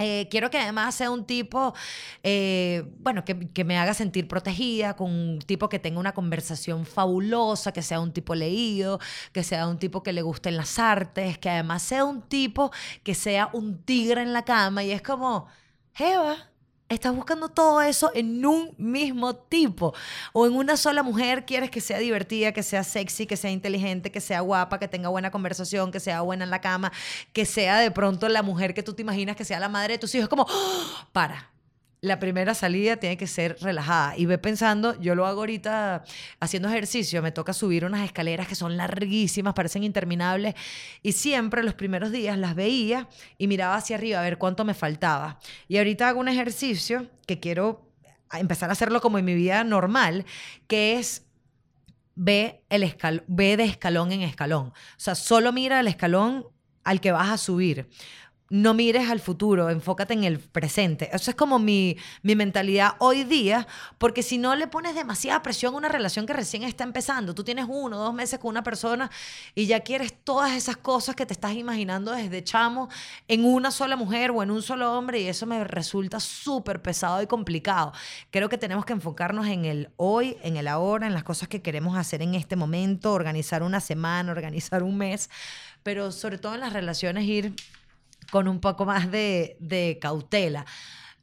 Eh, 0.00 0.28
quiero 0.30 0.48
que 0.48 0.58
además 0.58 0.94
sea 0.94 1.10
un 1.10 1.24
tipo, 1.24 1.74
eh, 2.22 2.84
bueno, 3.00 3.24
que, 3.24 3.48
que, 3.48 3.64
me 3.64 3.78
haga 3.78 3.94
sentir 3.94 4.28
protegida, 4.28 4.94
con 4.94 5.10
un 5.10 5.38
tipo 5.40 5.68
que 5.68 5.80
tenga 5.80 5.98
una 5.98 6.14
conversación 6.14 6.86
fabulosa, 6.86 7.72
que 7.72 7.82
sea 7.82 7.98
un 7.98 8.12
tipo 8.12 8.36
leído, 8.36 9.00
que 9.32 9.42
sea 9.42 9.66
un 9.66 9.78
tipo 9.78 10.04
que 10.04 10.12
le 10.12 10.22
gusten 10.22 10.56
las 10.56 10.78
artes, 10.78 11.38
que 11.38 11.50
además 11.50 11.82
sea 11.82 12.04
un 12.04 12.22
tipo 12.22 12.70
que 13.02 13.14
sea 13.16 13.50
un 13.52 13.82
tigre 13.82 14.22
en 14.22 14.32
la 14.32 14.44
cama 14.44 14.84
y 14.84 14.92
es 14.92 15.02
como, 15.02 15.48
Eva, 15.98 16.48
Estás 16.88 17.14
buscando 17.14 17.50
todo 17.50 17.82
eso 17.82 18.10
en 18.14 18.46
un 18.46 18.74
mismo 18.78 19.36
tipo. 19.36 19.92
O 20.32 20.46
en 20.46 20.54
una 20.54 20.74
sola 20.78 21.02
mujer 21.02 21.44
quieres 21.44 21.70
que 21.70 21.82
sea 21.82 21.98
divertida, 21.98 22.52
que 22.52 22.62
sea 22.62 22.82
sexy, 22.82 23.26
que 23.26 23.36
sea 23.36 23.50
inteligente, 23.50 24.10
que 24.10 24.22
sea 24.22 24.40
guapa, 24.40 24.78
que 24.78 24.88
tenga 24.88 25.10
buena 25.10 25.30
conversación, 25.30 25.92
que 25.92 26.00
sea 26.00 26.22
buena 26.22 26.44
en 26.44 26.50
la 26.50 26.62
cama, 26.62 26.90
que 27.34 27.44
sea 27.44 27.78
de 27.78 27.90
pronto 27.90 28.26
la 28.30 28.42
mujer 28.42 28.72
que 28.72 28.82
tú 28.82 28.94
te 28.94 29.02
imaginas 29.02 29.36
que 29.36 29.44
sea 29.44 29.60
la 29.60 29.68
madre 29.68 29.94
de 29.94 29.98
tus 29.98 30.14
hijos. 30.14 30.24
Es 30.24 30.28
como, 30.30 30.46
¡Ah! 30.48 31.06
para, 31.12 31.50
la 32.00 32.18
primera 32.18 32.54
salida 32.54 32.96
tiene 32.96 33.16
que 33.16 33.26
ser 33.26 33.56
relajada. 33.60 34.16
Y 34.16 34.26
ve 34.26 34.38
pensando, 34.38 34.98
yo 35.00 35.14
lo 35.14 35.26
hago 35.26 35.40
ahorita 35.40 36.04
haciendo 36.40 36.68
ejercicio, 36.68 37.22
me 37.22 37.32
toca 37.32 37.52
subir 37.52 37.84
unas 37.84 38.04
escaleras 38.04 38.46
que 38.46 38.54
son 38.54 38.76
larguísimas, 38.76 39.54
parecen 39.54 39.84
interminables, 39.84 40.54
y 41.02 41.12
siempre 41.12 41.62
los 41.62 41.74
primeros 41.74 42.12
días 42.12 42.38
las 42.38 42.54
veía 42.54 43.08
y 43.36 43.48
miraba 43.48 43.76
hacia 43.76 43.96
arriba 43.96 44.20
a 44.20 44.22
ver 44.22 44.38
cuánto 44.38 44.64
me 44.64 44.74
faltaba. 44.74 45.38
Y 45.66 45.78
ahorita 45.78 46.08
hago 46.08 46.20
un 46.20 46.28
ejercicio 46.28 47.06
que 47.26 47.40
quiero 47.40 47.88
empezar 48.32 48.68
a 48.68 48.72
hacerlo 48.72 49.00
como 49.00 49.18
en 49.18 49.24
mi 49.24 49.34
vida 49.34 49.64
normal, 49.64 50.24
que 50.66 50.98
es 50.98 51.26
ve, 52.14 52.62
el 52.68 52.94
ve 53.26 53.56
de 53.56 53.64
escalón 53.64 54.12
en 54.12 54.22
escalón. 54.22 54.68
O 54.68 54.74
sea, 55.00 55.14
solo 55.14 55.52
mira 55.52 55.80
el 55.80 55.88
escalón 55.88 56.46
al 56.84 57.00
que 57.00 57.12
vas 57.12 57.30
a 57.30 57.38
subir 57.38 57.88
no 58.50 58.72
mires 58.72 59.10
al 59.10 59.20
futuro, 59.20 59.68
enfócate 59.68 60.14
en 60.14 60.24
el 60.24 60.38
presente. 60.38 61.10
Eso 61.12 61.30
es 61.30 61.36
como 61.36 61.58
mi, 61.58 61.96
mi, 62.22 62.34
mentalidad 62.34 62.92
hoy 62.98 63.24
día, 63.24 63.66
porque 63.98 64.22
si 64.22 64.38
no 64.38 64.56
le 64.56 64.66
pones 64.66 64.94
demasiada 64.94 65.42
presión 65.42 65.74
a 65.74 65.76
una 65.76 65.88
relación 65.88 66.24
que 66.24 66.32
recién 66.32 66.62
está 66.62 66.84
empezando, 66.84 67.34
tú 67.34 67.44
tienes 67.44 67.66
uno 67.68 67.98
dos 67.98 68.14
meses 68.14 68.38
con 68.38 68.50
una 68.50 68.62
persona 68.62 69.10
y 69.54 69.66
ya 69.66 69.80
quieres 69.80 70.14
todas 70.24 70.52
esas 70.52 70.78
cosas 70.78 71.14
que 71.14 71.26
te 71.26 71.34
estás 71.34 71.52
imaginando 71.52 72.12
desde 72.12 72.42
chamo 72.42 72.88
en 73.26 73.44
una 73.44 73.70
sola 73.70 73.96
mujer 73.96 74.30
o 74.30 74.42
en 74.42 74.50
un 74.50 74.62
solo 74.62 74.96
hombre 74.96 75.20
y 75.20 75.28
eso 75.28 75.44
me 75.44 75.62
resulta 75.64 76.18
súper 76.18 76.80
pesado 76.80 77.20
y 77.20 77.26
complicado. 77.26 77.92
Creo 78.30 78.48
que 78.48 78.56
tenemos 78.56 78.86
que 78.86 78.94
enfocarnos 78.94 79.46
en 79.46 79.66
el 79.66 79.90
hoy, 79.96 80.38
en 80.42 80.56
el 80.56 80.68
ahora, 80.68 81.06
en 81.06 81.12
las 81.12 81.24
cosas 81.24 81.48
que 81.48 81.60
queremos 81.60 81.98
hacer 81.98 82.22
en 82.22 82.34
este 82.34 82.56
momento, 82.56 83.12
organizar 83.12 83.62
una 83.62 83.80
semana, 83.80 84.32
organizar 84.32 84.82
un 84.82 84.96
mes, 84.96 85.28
pero 85.82 86.12
sobre 86.12 86.38
todo 86.38 86.54
en 86.54 86.60
las 86.60 86.72
relaciones 86.72 87.24
ir 87.24 87.54
con 88.30 88.48
un 88.48 88.60
poco 88.60 88.84
más 88.84 89.10
de, 89.10 89.98
cautela. 90.00 90.66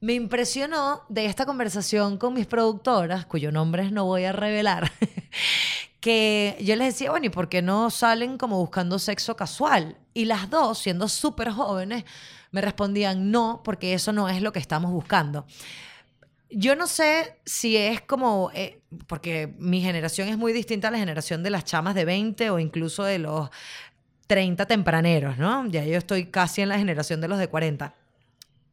Me 0.02 0.14
impresionó 0.14 1.04
de 1.10 1.26
esta 1.26 1.46
conversación 1.46 2.18
con 2.18 2.34
mis 2.34 2.46
productoras, 2.46 3.26
cuyo 3.26 3.52
nombre 3.52 3.90
no 3.92 4.06
voy 4.06 4.26
a 4.26 4.32
revelar, 4.32 4.92
que 6.00 6.58
yo 6.62 6.76
les 6.76 6.94
decía, 6.94 7.12
bueno, 7.12 7.28
¿y 7.28 7.30
por 7.30 7.50
qué 7.50 7.62
no 7.62 7.90
salen 7.90 8.38
como 8.38 8.58
buscando 8.58 9.00
sexo 9.00 9.36
casual? 9.36 9.98
Y 10.14 10.26
las 10.26 10.50
dos, 10.50 10.78
siendo 10.78 11.08
súper 11.08 11.50
jóvenes, 11.50 12.04
me 12.52 12.62
respondían, 12.62 13.32
no, 13.32 13.62
porque 13.64 13.94
eso 13.94 14.12
no 14.12 14.30
es 14.30 14.42
lo 14.42 14.52
que 14.52 14.60
estamos 14.60 14.92
buscando. 14.92 15.46
Yo 16.50 16.76
no 16.76 16.88
sé 16.88 17.40
si 17.46 17.76
es 17.76 18.02
como, 18.02 18.52
eh, 18.54 18.82
porque 19.08 19.56
mi 19.58 19.82
generación 19.82 20.28
es 20.28 20.38
muy 20.38 20.54
distinta 20.54 20.90
a 20.90 20.92
la 20.92 21.00
generación 21.00 21.42
de 21.42 21.50
las 21.50 21.66
chamas 21.66 21.96
de 21.96 22.06
20 22.06 22.50
o 22.52 22.60
incluso 22.60 23.04
de 23.04 23.20
los 23.20 23.50
30 24.28 24.66
tempraneros, 24.66 25.38
¿no? 25.38 25.66
Ya 25.68 25.84
yo 25.84 25.98
estoy 25.98 26.26
casi 26.26 26.62
en 26.62 26.70
la 26.70 26.78
generación 26.78 27.22
de 27.22 27.28
los 27.28 27.40
de 27.40 27.48
40. 27.48 27.94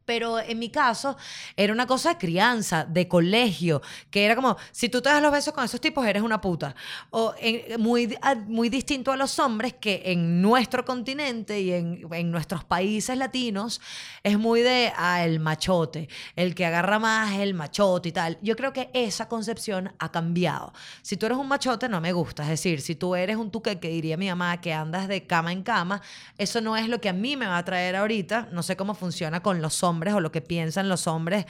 Pero 0.05 0.39
en 0.39 0.59
mi 0.59 0.69
caso 0.69 1.15
era 1.55 1.71
una 1.71 1.87
cosa 1.87 2.09
de 2.09 2.17
crianza, 2.17 2.85
de 2.85 3.07
colegio, 3.07 3.81
que 4.09 4.25
era 4.25 4.35
como, 4.35 4.57
si 4.71 4.89
tú 4.89 5.01
te 5.01 5.09
das 5.09 5.21
los 5.21 5.31
besos 5.31 5.53
con 5.53 5.63
esos 5.63 5.79
tipos, 5.79 6.05
eres 6.05 6.23
una 6.23 6.41
puta. 6.41 6.75
O 7.09 7.33
muy, 7.77 8.17
muy 8.47 8.69
distinto 8.69 9.11
a 9.11 9.17
los 9.17 9.39
hombres 9.39 9.73
que 9.73 10.01
en 10.05 10.41
nuestro 10.41 10.83
continente 10.83 11.61
y 11.61 11.71
en, 11.71 12.07
en 12.11 12.31
nuestros 12.31 12.63
países 12.63 13.17
latinos 13.17 13.79
es 14.23 14.37
muy 14.37 14.61
de, 14.61 14.91
ah, 14.97 15.23
el 15.23 15.39
machote, 15.39 16.09
el 16.35 16.53
que 16.55 16.65
agarra 16.65 16.99
más 16.99 17.33
el 17.39 17.53
machote 17.53 18.09
y 18.09 18.11
tal. 18.11 18.37
Yo 18.41 18.55
creo 18.55 18.73
que 18.73 18.89
esa 18.93 19.27
concepción 19.29 19.93
ha 19.99 20.11
cambiado. 20.11 20.73
Si 21.01 21.17
tú 21.17 21.25
eres 21.25 21.37
un 21.37 21.47
machote, 21.47 21.87
no 21.87 22.01
me 22.01 22.11
gusta. 22.11 22.43
Es 22.43 22.49
decir, 22.49 22.81
si 22.81 22.95
tú 22.95 23.15
eres 23.15 23.37
un 23.37 23.51
tuque 23.51 23.79
que 23.79 23.89
diría 23.89 24.17
mi 24.17 24.27
mamá 24.27 24.59
que 24.59 24.73
andas 24.73 25.07
de 25.07 25.25
cama 25.25 25.51
en 25.51 25.63
cama, 25.63 26.01
eso 26.37 26.61
no 26.61 26.75
es 26.75 26.89
lo 26.89 26.99
que 26.99 27.09
a 27.09 27.13
mí 27.13 27.37
me 27.37 27.47
va 27.47 27.57
a 27.57 27.65
traer 27.65 27.95
ahorita. 27.95 28.49
No 28.51 28.63
sé 28.63 28.75
cómo 28.75 28.95
funciona 28.95 29.41
con 29.41 29.61
los 29.61 29.81
hombres 29.83 29.92
o 30.01 30.19
lo 30.19 30.31
que 30.31 30.41
piensan 30.41 30.89
los 30.89 31.07
hombres 31.07 31.45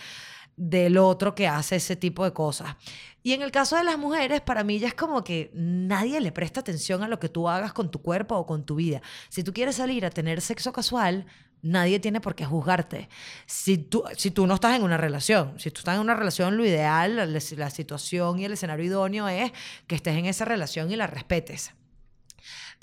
del 0.56 0.98
otro 0.98 1.34
que 1.34 1.48
hace 1.48 1.78
ese 1.78 1.96
tipo 1.96 2.24
de 2.24 2.34
cosas. 2.34 2.76
Y 3.24 3.34
en 3.34 3.42
el 3.42 3.52
caso 3.52 3.76
de 3.76 3.84
las 3.84 3.98
mujeres, 3.98 4.42
para 4.42 4.64
mí 4.64 4.80
ya 4.80 4.88
es 4.88 4.94
como 4.94 5.24
que 5.24 5.50
nadie 5.54 6.20
le 6.20 6.32
presta 6.32 6.60
atención 6.60 7.04
a 7.04 7.08
lo 7.08 7.20
que 7.20 7.30
tú 7.30 7.50
hagas 7.50 7.74
con 7.74 7.90
tu 7.90 8.02
cuerpo 8.02 8.36
o 8.36 8.46
con 8.46 8.66
tu 8.66 8.76
vida. 8.76 9.02
Si 9.30 9.44
tú 9.44 9.54
quieres 9.54 9.78
salir 9.78 10.06
a 10.06 10.10
tener 10.10 10.42
sexo 10.42 10.74
casual, 10.74 11.26
nadie 11.62 12.00
tiene 12.00 12.22
por 12.22 12.36
qué 12.36 12.46
juzgarte. 12.46 13.10
Si 13.46 13.78
tú, 13.78 14.04
si 14.18 14.30
tú 14.32 14.46
no 14.46 14.56
estás 14.56 14.76
en 14.76 14.84
una 14.84 14.98
relación, 14.98 15.58
si 15.60 15.72
tú 15.72 15.80
estás 15.80 15.96
en 15.96 16.02
una 16.02 16.16
relación, 16.16 16.58
lo 16.58 16.66
ideal, 16.66 17.34
la 17.34 17.70
situación 17.70 18.40
y 18.40 18.46
el 18.46 18.54
escenario 18.54 18.86
idóneo 18.86 19.28
es 19.28 19.52
que 19.88 19.96
estés 19.96 20.18
en 20.18 20.26
esa 20.26 20.46
relación 20.46 20.92
y 20.92 20.96
la 20.96 21.08
respetes. 21.08 21.74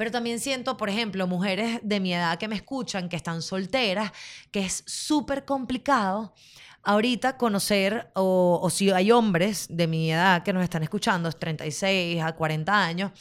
Pero 0.00 0.10
también 0.10 0.40
siento, 0.40 0.78
por 0.78 0.88
ejemplo, 0.88 1.26
mujeres 1.26 1.78
de 1.82 2.00
mi 2.00 2.14
edad 2.14 2.38
que 2.38 2.48
me 2.48 2.54
escuchan, 2.56 3.10
que 3.10 3.16
están 3.16 3.42
solteras, 3.42 4.12
que 4.50 4.60
es 4.60 4.82
súper 4.86 5.44
complicado 5.44 6.32
ahorita 6.82 7.36
conocer, 7.36 8.10
o, 8.14 8.66
si 8.72 8.90
hay 8.90 9.12
hombres 9.12 9.66
de 9.68 9.86
mi 9.86 10.10
edad 10.10 10.42
que 10.42 10.54
nos 10.54 10.62
están 10.62 10.82
escuchando, 10.82 11.30
36 11.30 12.22
a 12.22 12.32
40 12.34 12.82
años, 12.82 13.12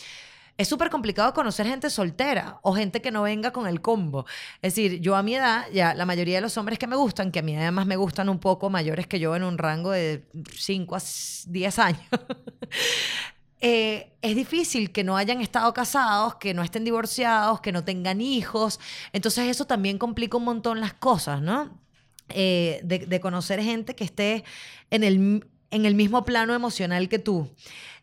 es 0.57 0.69
súper 0.69 0.89
complicado 0.89 1.33
conocer 1.33 1.67
gente 1.67 1.89
soltera 1.89 2.61
o 2.63 2.73
gente 2.73 3.01
que 3.01 3.11
no 3.11 3.23
venga 3.23 3.51
con 3.51 3.67
el 3.67 3.81
combo. 3.81 4.25
Es 4.61 4.73
decir, 4.73 5.01
yo 5.01 5.17
a 5.17 5.21
mi 5.21 5.35
edad, 5.35 5.65
ya 5.73 5.93
la 5.93 6.05
mayoría 6.05 6.35
de 6.35 6.41
los 6.41 6.57
hombres 6.57 6.79
que 6.79 6.87
me 6.87 6.95
gustan, 6.95 7.33
que 7.33 7.39
a 7.39 7.41
mí 7.41 7.57
además 7.57 7.87
me 7.87 7.97
gustan 7.97 8.29
un 8.29 8.39
poco 8.39 8.69
mayores 8.69 9.05
que 9.05 9.19
yo 9.19 9.35
en 9.35 9.43
un 9.43 9.57
rango 9.57 9.91
de 9.91 10.23
5 10.55 10.95
a 10.95 11.01
10 11.47 11.79
años, 11.79 12.07
Eh, 13.61 14.13
es 14.21 14.35
difícil 14.35 14.91
que 14.91 15.03
no 15.03 15.17
hayan 15.17 15.41
estado 15.41 15.73
casados, 15.73 16.35
que 16.35 16.53
no 16.53 16.63
estén 16.63 16.85
divorciados, 16.85 17.61
que 17.61 17.71
no 17.71 17.83
tengan 17.83 18.21
hijos. 18.21 18.79
Entonces 19.11 19.47
eso 19.47 19.65
también 19.65 19.97
complica 19.97 20.37
un 20.37 20.45
montón 20.45 20.79
las 20.79 20.93
cosas, 20.93 21.41
¿no? 21.41 21.77
Eh, 22.29 22.79
de, 22.83 23.19
conocer 23.19 23.61
gente 23.61 23.95
que 23.95 24.03
esté 24.03 24.43
en 24.91 25.03
el, 25.03 25.47
en 25.71 25.85
el 25.85 25.95
mismo 25.95 26.23
plano 26.25 26.53
emocional 26.53 27.09
que 27.09 27.19
tú. 27.19 27.49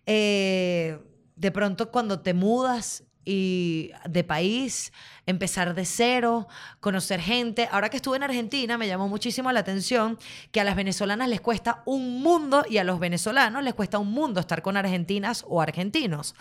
Eh, 0.04 0.98
de 1.36 1.50
pronto 1.52 1.90
cuando 1.90 2.20
te 2.20 2.34
mudas 2.34 3.04
y 3.26 3.90
de 4.08 4.24
país, 4.24 4.92
empezar 5.26 5.74
de 5.74 5.84
cero, 5.84 6.46
conocer 6.80 7.20
gente. 7.20 7.68
Ahora 7.72 7.90
que 7.90 7.96
estuve 7.96 8.16
en 8.16 8.22
Argentina, 8.22 8.78
me 8.78 8.86
llamó 8.86 9.08
muchísimo 9.08 9.50
la 9.50 9.60
atención 9.60 10.16
que 10.52 10.60
a 10.60 10.64
las 10.64 10.76
venezolanas 10.76 11.28
les 11.28 11.40
cuesta 11.40 11.82
un 11.84 12.22
mundo 12.22 12.64
y 12.70 12.78
a 12.78 12.84
los 12.84 13.00
venezolanos 13.00 13.64
les 13.64 13.74
cuesta 13.74 13.98
un 13.98 14.12
mundo 14.12 14.40
estar 14.40 14.62
con 14.62 14.76
argentinas 14.76 15.44
o 15.48 15.60
argentinos. 15.60 16.36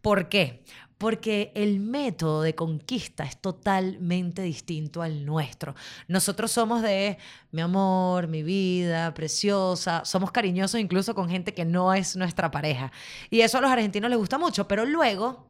¿Por 0.00 0.30
qué? 0.30 0.64
Porque 0.96 1.52
el 1.54 1.80
método 1.80 2.42
de 2.42 2.54
conquista 2.54 3.24
es 3.24 3.38
totalmente 3.38 4.40
distinto 4.40 5.02
al 5.02 5.26
nuestro. 5.26 5.74
Nosotros 6.08 6.52
somos 6.52 6.80
de 6.82 7.18
mi 7.52 7.60
amor, 7.60 8.28
mi 8.28 8.42
vida, 8.42 9.12
preciosa, 9.12 10.04
somos 10.06 10.30
cariñosos 10.30 10.80
incluso 10.80 11.14
con 11.14 11.28
gente 11.28 11.52
que 11.52 11.66
no 11.66 11.92
es 11.92 12.16
nuestra 12.16 12.50
pareja. 12.50 12.92
Y 13.28 13.42
eso 13.42 13.58
a 13.58 13.60
los 13.60 13.70
argentinos 13.70 14.08
les 14.08 14.18
gusta 14.18 14.38
mucho, 14.38 14.68
pero 14.68 14.86
luego 14.86 15.49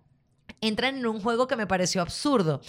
entran 0.61 0.99
en 0.99 1.07
un 1.07 1.20
juego 1.20 1.46
que 1.46 1.57
me 1.57 1.66
pareció 1.66 2.03
absurdo. 2.03 2.61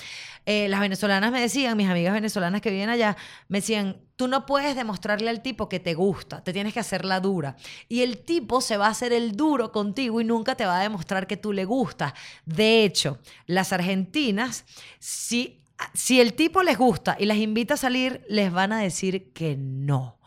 Eh, 0.46 0.68
las 0.70 0.80
venezolanas 0.80 1.32
me 1.32 1.42
decían, 1.42 1.78
mis 1.78 1.90
amigas 1.90 2.14
venezolanas 2.14 2.62
que 2.62 2.72
viven 2.72 2.90
allá, 2.90 3.16
me 3.48 3.60
decían, 3.60 4.02
tú 4.16 4.28
no 4.28 4.46
puedes 4.46 4.76
demostrarle 4.76 5.30
al 5.30 5.42
tipo 5.42 5.70
que 5.70 5.80
te 5.80 5.94
gusta, 5.94 6.44
te 6.44 6.54
tienes 6.54 6.74
que 6.74 6.80
hacer 6.80 7.06
la 7.06 7.20
dura. 7.20 7.58
Y 7.90 8.02
el 8.02 8.20
tipo 8.20 8.62
se 8.62 8.78
va 8.78 8.88
a 8.88 8.92
hacer 8.92 9.14
el 9.14 9.36
duro 9.36 9.72
contigo 9.72 10.22
y 10.22 10.24
nunca 10.24 10.56
te 10.56 10.66
va 10.66 10.80
a 10.80 10.84
demostrar 10.84 11.28
que 11.28 11.38
tú 11.38 11.54
le 11.54 11.66
gustas. 11.66 12.14
De 12.46 12.84
hecho, 12.84 13.20
las 13.46 13.74
argentinas, 13.74 14.66
si, 15.00 15.60
si 15.94 16.20
el 16.22 16.34
tipo 16.34 16.64
les 16.64 16.78
gusta 16.78 17.18
y 17.20 17.26
las 17.26 17.38
invita 17.38 17.76
a 17.76 17.78
salir, 17.78 18.26
les 18.28 18.52
van 18.52 18.72
a 18.72 18.80
decir 18.80 19.32
que 19.34 19.58
no 19.58 20.18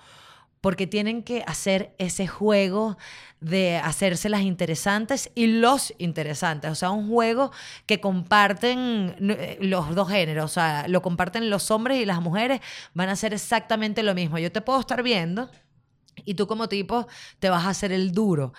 porque 0.64 0.86
tienen 0.86 1.22
que 1.24 1.44
hacer 1.46 1.94
ese 1.98 2.26
juego 2.26 2.96
de 3.44 3.76
hacerse 3.76 4.30
las 4.30 4.40
interesantes 4.40 5.30
y 5.34 5.46
los 5.46 5.92
interesantes. 5.98 6.70
O 6.70 6.74
sea, 6.74 6.90
un 6.90 7.08
juego 7.08 7.52
que 7.86 8.00
comparten 8.00 9.16
eh, 9.20 9.58
los 9.60 9.94
dos 9.94 10.08
géneros. 10.08 10.46
O 10.46 10.54
sea, 10.54 10.88
lo 10.88 11.02
comparten 11.02 11.50
los 11.50 11.70
hombres 11.70 11.98
y 11.98 12.06
las 12.06 12.22
mujeres. 12.22 12.60
Van 12.94 13.10
a 13.10 13.12
hacer 13.12 13.34
exactamente 13.34 14.02
lo 14.02 14.14
mismo. 14.14 14.38
Yo 14.38 14.50
te 14.50 14.62
puedo 14.62 14.80
estar 14.80 15.02
viendo 15.02 15.50
y 16.24 16.34
tú 16.34 16.46
como 16.46 16.68
tipo 16.68 17.06
te 17.38 17.50
vas 17.50 17.64
a 17.66 17.70
hacer 17.70 17.92
el 17.92 18.12
duro. 18.12 18.54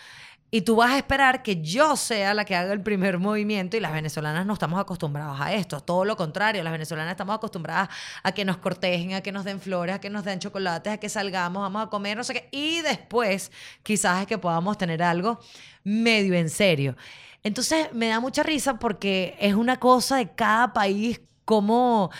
Y 0.55 0.61
tú 0.61 0.77
vas 0.77 0.93
a 0.93 0.97
esperar 0.97 1.43
que 1.43 1.61
yo 1.61 1.97
sea 1.97 2.33
la 2.33 2.45
que 2.45 2.55
haga 2.55 2.71
el 2.71 2.79
primer 2.79 3.19
movimiento 3.19 3.75
y 3.75 3.81
las 3.81 3.91
venezolanas 3.91 4.45
no 4.45 4.53
estamos 4.53 4.79
acostumbradas 4.79 5.41
a 5.41 5.51
esto. 5.51 5.81
Todo 5.81 6.05
lo 6.05 6.15
contrario, 6.15 6.63
las 6.63 6.71
venezolanas 6.71 7.11
estamos 7.11 7.35
acostumbradas 7.35 7.89
a 8.23 8.31
que 8.31 8.45
nos 8.45 8.55
cortejen, 8.55 9.15
a 9.15 9.21
que 9.21 9.33
nos 9.33 9.43
den 9.43 9.59
flores, 9.59 9.95
a 9.95 9.99
que 9.99 10.09
nos 10.09 10.23
den 10.23 10.39
chocolates, 10.39 10.93
a 10.93 10.97
que 10.97 11.09
salgamos, 11.09 11.61
vamos 11.61 11.85
a 11.85 11.89
comer, 11.89 12.15
no 12.15 12.23
sé 12.23 12.35
qué. 12.35 12.47
Y 12.51 12.79
después 12.83 13.51
quizás 13.83 14.21
es 14.21 14.27
que 14.27 14.37
podamos 14.37 14.77
tener 14.77 15.03
algo 15.03 15.41
medio 15.83 16.33
en 16.35 16.49
serio. 16.49 16.95
Entonces 17.43 17.91
me 17.91 18.07
da 18.07 18.21
mucha 18.21 18.41
risa 18.41 18.79
porque 18.79 19.35
es 19.41 19.55
una 19.55 19.77
cosa 19.77 20.15
de 20.15 20.29
cada 20.35 20.71
país 20.71 21.19
cómo, 21.43 22.11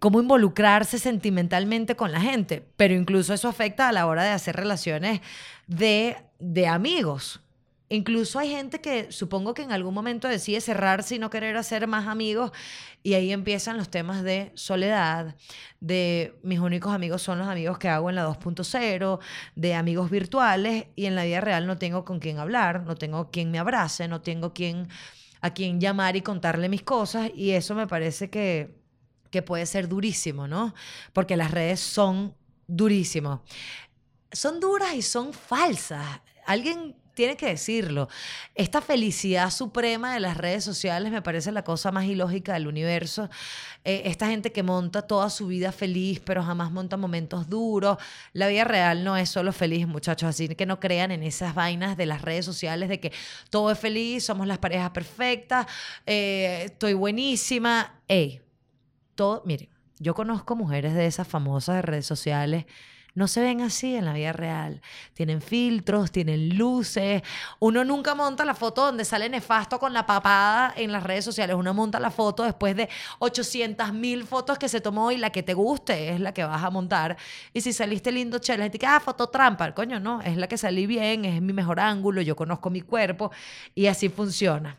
cómo 0.00 0.20
involucrarse 0.20 0.98
sentimentalmente 0.98 1.94
con 1.94 2.10
la 2.10 2.20
gente, 2.20 2.66
pero 2.76 2.94
incluso 2.94 3.32
eso 3.34 3.46
afecta 3.46 3.88
a 3.88 3.92
la 3.92 4.08
hora 4.08 4.24
de 4.24 4.30
hacer 4.30 4.56
relaciones 4.56 5.20
de, 5.68 6.16
de 6.40 6.66
amigos. 6.66 7.40
Incluso 7.90 8.38
hay 8.38 8.50
gente 8.50 8.82
que 8.82 9.10
supongo 9.10 9.54
que 9.54 9.62
en 9.62 9.72
algún 9.72 9.94
momento 9.94 10.28
decide 10.28 10.60
cerrarse 10.60 11.14
y 11.14 11.18
no 11.18 11.30
querer 11.30 11.56
hacer 11.56 11.86
más 11.86 12.06
amigos 12.06 12.52
y 13.02 13.14
ahí 13.14 13.32
empiezan 13.32 13.78
los 13.78 13.88
temas 13.88 14.22
de 14.22 14.52
soledad, 14.54 15.36
de 15.80 16.38
mis 16.42 16.58
únicos 16.58 16.92
amigos 16.92 17.22
son 17.22 17.38
los 17.38 17.48
amigos 17.48 17.78
que 17.78 17.88
hago 17.88 18.10
en 18.10 18.16
la 18.16 18.28
2.0, 18.28 19.20
de 19.54 19.74
amigos 19.74 20.10
virtuales 20.10 20.86
y 20.96 21.06
en 21.06 21.14
la 21.14 21.24
vida 21.24 21.40
real 21.40 21.66
no 21.66 21.78
tengo 21.78 22.04
con 22.04 22.18
quién 22.18 22.38
hablar, 22.38 22.82
no 22.82 22.94
tengo 22.94 23.30
quien 23.30 23.50
me 23.50 23.58
abrace, 23.58 24.06
no 24.06 24.20
tengo 24.20 24.52
quien, 24.52 24.88
a 25.40 25.54
quien 25.54 25.80
llamar 25.80 26.14
y 26.16 26.20
contarle 26.20 26.68
mis 26.68 26.82
cosas 26.82 27.30
y 27.34 27.52
eso 27.52 27.74
me 27.74 27.86
parece 27.86 28.28
que, 28.28 28.82
que 29.30 29.40
puede 29.40 29.64
ser 29.64 29.88
durísimo, 29.88 30.46
¿no? 30.46 30.74
Porque 31.14 31.38
las 31.38 31.52
redes 31.52 31.80
son 31.80 32.34
durísimos. 32.66 33.40
Son 34.30 34.60
duras 34.60 34.94
y 34.94 35.00
son 35.00 35.32
falsas. 35.32 36.20
Alguien 36.44 36.94
tiene 37.18 37.36
que 37.36 37.46
decirlo. 37.46 38.08
Esta 38.54 38.80
felicidad 38.80 39.50
suprema 39.50 40.14
de 40.14 40.20
las 40.20 40.36
redes 40.36 40.62
sociales 40.62 41.10
me 41.10 41.20
parece 41.20 41.50
la 41.50 41.64
cosa 41.64 41.90
más 41.90 42.04
ilógica 42.04 42.52
del 42.52 42.68
universo. 42.68 43.28
Eh, 43.84 44.02
esta 44.04 44.28
gente 44.28 44.52
que 44.52 44.62
monta 44.62 45.02
toda 45.02 45.28
su 45.28 45.48
vida 45.48 45.72
feliz, 45.72 46.20
pero 46.20 46.44
jamás 46.44 46.70
monta 46.70 46.96
momentos 46.96 47.48
duros. 47.48 47.98
La 48.34 48.46
vida 48.46 48.62
real 48.62 49.02
no 49.02 49.16
es 49.16 49.30
solo 49.30 49.52
feliz, 49.52 49.88
muchachos. 49.88 50.28
Así 50.28 50.46
que 50.46 50.64
no 50.64 50.78
crean 50.78 51.10
en 51.10 51.24
esas 51.24 51.56
vainas 51.56 51.96
de 51.96 52.06
las 52.06 52.22
redes 52.22 52.44
sociales 52.44 52.88
de 52.88 53.00
que 53.00 53.12
todo 53.50 53.72
es 53.72 53.78
feliz, 53.80 54.24
somos 54.24 54.46
las 54.46 54.58
parejas 54.58 54.90
perfectas, 54.90 55.66
eh, 56.06 56.66
estoy 56.66 56.94
buenísima. 56.94 58.00
Ey, 58.06 58.42
todo, 59.16 59.42
miren, 59.44 59.68
yo 59.98 60.14
conozco 60.14 60.54
mujeres 60.54 60.94
de 60.94 61.06
esas 61.06 61.26
famosas 61.26 61.84
redes 61.84 62.06
sociales 62.06 62.66
no 63.18 63.26
se 63.26 63.40
ven 63.40 63.60
así 63.62 63.96
en 63.96 64.04
la 64.04 64.12
vida 64.12 64.32
real. 64.32 64.80
Tienen 65.12 65.42
filtros, 65.42 66.12
tienen 66.12 66.56
luces. 66.56 67.22
Uno 67.58 67.84
nunca 67.84 68.14
monta 68.14 68.44
la 68.44 68.54
foto 68.54 68.86
donde 68.86 69.04
sale 69.04 69.28
nefasto 69.28 69.80
con 69.80 69.92
la 69.92 70.06
papada 70.06 70.72
en 70.76 70.92
las 70.92 71.02
redes 71.02 71.24
sociales. 71.24 71.56
Uno 71.56 71.74
monta 71.74 71.98
la 71.98 72.12
foto 72.12 72.44
después 72.44 72.76
de 72.76 72.88
800 73.18 73.92
mil 73.92 74.24
fotos 74.24 74.56
que 74.56 74.68
se 74.68 74.80
tomó 74.80 75.10
y 75.10 75.16
la 75.16 75.30
que 75.30 75.42
te 75.42 75.52
guste 75.52 76.10
es 76.10 76.20
la 76.20 76.32
que 76.32 76.44
vas 76.44 76.62
a 76.62 76.70
montar. 76.70 77.16
Y 77.52 77.60
si 77.60 77.72
saliste 77.72 78.12
lindo, 78.12 78.38
chévere, 78.38 78.64
la 78.64 78.70
gente 78.70 78.86
ah, 78.86 79.00
foto 79.00 79.28
trampa. 79.28 79.74
Coño, 79.74 79.98
no, 79.98 80.22
es 80.22 80.36
la 80.36 80.46
que 80.46 80.56
salí 80.56 80.86
bien, 80.86 81.24
es 81.24 81.42
mi 81.42 81.52
mejor 81.52 81.80
ángulo, 81.80 82.22
yo 82.22 82.36
conozco 82.36 82.70
mi 82.70 82.82
cuerpo 82.82 83.32
y 83.74 83.86
así 83.86 84.08
funciona. 84.08 84.78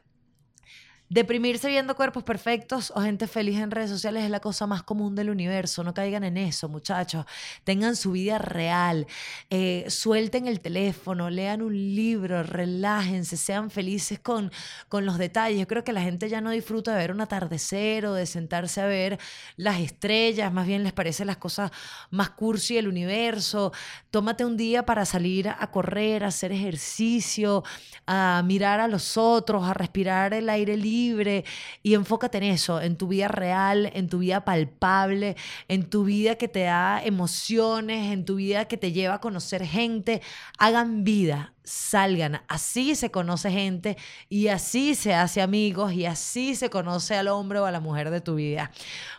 Deprimirse 1.11 1.67
viendo 1.69 1.95
cuerpos 1.95 2.21
perfectos 2.21 2.93
o 2.95 3.01
gente 3.01 3.25
feliz 3.25 3.57
en 3.57 3.71
redes 3.71 3.89
sociales 3.89 4.25
es 4.25 4.29
la 4.29 4.41
cosa 4.41 4.67
más 4.67 4.83
común 4.83 5.15
del 5.15 5.31
universo. 5.31 5.83
No 5.83 5.91
caigan 5.91 6.23
en 6.23 6.37
eso, 6.37 6.69
muchachos. 6.69 7.25
Tengan 7.63 7.95
su 7.95 8.11
vida 8.11 8.37
real. 8.37 9.07
Eh, 9.49 9.85
suelten 9.87 10.45
el 10.47 10.59
teléfono, 10.59 11.31
lean 11.31 11.63
un 11.63 11.73
libro, 11.73 12.43
relájense, 12.43 13.37
sean 13.37 13.71
felices 13.71 14.19
con, 14.19 14.51
con 14.87 15.07
los 15.07 15.17
detalles. 15.17 15.59
Yo 15.59 15.65
creo 15.65 15.83
que 15.83 15.93
la 15.93 16.03
gente 16.03 16.29
ya 16.29 16.41
no 16.41 16.51
disfruta 16.51 16.91
de 16.91 16.99
ver 16.99 17.11
un 17.11 17.21
atardecer 17.21 18.05
o 18.05 18.13
de 18.13 18.27
sentarse 18.27 18.79
a 18.79 18.85
ver 18.85 19.17
las 19.55 19.79
estrellas. 19.79 20.53
Más 20.53 20.67
bien 20.67 20.83
les 20.83 20.93
parece 20.93 21.25
las 21.25 21.37
cosas 21.37 21.71
más 22.11 22.29
cursi 22.29 22.75
del 22.75 22.87
universo. 22.87 23.73
Tómate 24.11 24.45
un 24.45 24.57
día 24.57 24.85
para 24.85 25.05
salir 25.05 25.49
a 25.49 25.71
correr, 25.71 26.23
a 26.23 26.27
hacer 26.27 26.51
ejercicio, 26.51 27.63
a 28.05 28.43
mirar 28.45 28.79
a 28.79 28.87
los 28.87 29.17
otros, 29.17 29.63
a 29.63 29.73
respirar 29.73 30.35
el 30.35 30.49
aire 30.49 30.77
libre 30.77 30.98
libre 30.99 31.45
y 31.83 31.93
enfócate 31.93 32.37
en 32.39 32.43
eso, 32.45 32.81
en 32.81 32.97
tu 32.97 33.07
vida 33.07 33.27
real, 33.27 33.91
en 33.93 34.07
tu 34.09 34.19
vida 34.19 34.45
palpable, 34.45 35.35
en 35.67 35.89
tu 35.89 36.03
vida 36.03 36.35
que 36.35 36.47
te 36.47 36.63
da 36.63 37.01
emociones, 37.03 38.11
en 38.11 38.25
tu 38.25 38.35
vida 38.35 38.65
que 38.65 38.77
te 38.77 38.91
lleva 38.91 39.15
a 39.15 39.21
conocer 39.21 39.65
gente. 39.65 40.21
Hagan 40.57 41.03
vida, 41.03 41.53
salgan. 41.69 42.41
Así 42.47 42.95
se 42.95 43.11
conoce 43.11 43.51
gente 43.51 43.97
y 44.27 44.47
así 44.47 44.95
se 44.95 45.13
hace 45.13 45.41
amigos 45.41 45.93
y 45.93 46.05
así 46.05 46.55
se 46.55 46.69
conoce 46.69 47.15
al 47.15 47.27
hombre 47.27 47.59
o 47.59 47.65
a 47.65 47.71
la 47.71 47.79
mujer 47.79 48.09
de 48.09 48.21
tu 48.21 48.35
vida. 48.35 48.71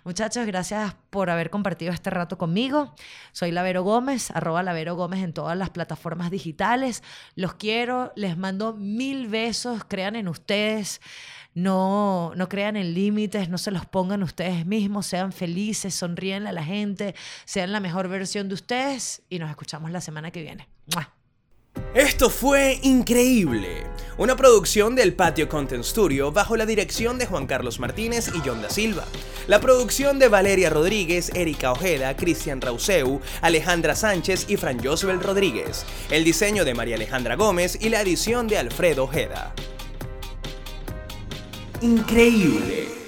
Muchachos, 0.05 0.47
gracias 0.47 0.97
por 1.11 1.31
haber 1.31 1.51
compartido 1.51 1.93
este 1.93 2.11
rato 2.11 2.39
conmigo. 2.39 2.95
Soy 3.33 3.53
Lavero 3.53 3.85
Gómez, 3.85 4.31
arroba 4.33 4.63
Lavero 4.63 4.97
Gómez 4.97 5.23
en 5.23 5.33
todas 5.33 5.57
las 5.57 5.71
plataformas 5.71 6.31
digitales. 6.31 7.05
Los 7.37 7.55
quiero, 7.55 8.13
les 8.17 8.37
mando 8.37 8.75
mil 8.75 9.29
besos, 9.29 9.85
crean 9.87 10.17
en 10.17 10.27
ustedes. 10.27 11.01
No, 11.55 12.33
no 12.37 12.49
crean 12.49 12.77
en 12.77 12.95
límites, 12.95 13.49
no 13.49 13.59
se 13.59 13.71
los 13.71 13.85
pongan 13.85 14.23
ustedes 14.23 14.67
mismos, 14.67 15.07
sean 15.07 15.33
felices, 15.33 15.95
sonríen 15.95 16.47
a 16.47 16.53
la 16.53 16.63
gente, 16.65 17.15
sean 17.45 17.73
la 17.73 17.81
mejor 17.81 18.09
versión 18.09 18.49
de 18.49 18.55
ustedes 18.55 19.23
y 19.29 19.39
nos 19.41 19.51
escuchamos 19.51 19.91
la 19.91 20.01
semana 20.01 20.31
que 20.31 20.43
viene. 20.43 20.69
Esto 21.94 22.31
fue 22.31 22.79
increíble. 22.83 23.85
Una 24.16 24.37
producción 24.37 24.94
del 24.94 25.12
Patio 25.12 25.48
Content 25.48 25.83
Studio 25.83 26.31
bajo 26.31 26.57
la 26.57 26.64
dirección 26.64 27.18
de 27.18 27.26
Juan 27.26 27.48
Carlos 27.48 27.81
Martínez 27.81 28.31
y 28.33 28.40
John 28.46 28.62
da 28.62 28.70
Silva. 28.70 29.05
La 29.48 29.61
producción 29.61 30.20
de 30.20 30.29
Valeria 30.29 30.70
Rodríguez, 30.70 31.33
Erika 31.35 31.72
Ojeda, 31.72 32.16
Cristian 32.16 32.61
Rauseu, 32.61 33.20
Alejandra 33.40 33.96
Sánchez 33.96 34.46
y 34.48 34.57
Fran 34.57 34.79
Josbel 34.79 35.20
Rodríguez. 35.20 35.85
El 36.11 36.22
diseño 36.22 36.64
de 36.64 36.74
María 36.74 36.94
Alejandra 36.94 37.35
Gómez 37.35 37.76
y 37.81 37.88
la 37.88 38.03
edición 38.03 38.46
de 38.46 38.59
Alfredo 38.59 39.03
Ojeda. 39.03 39.53
Increíble. 41.81 43.00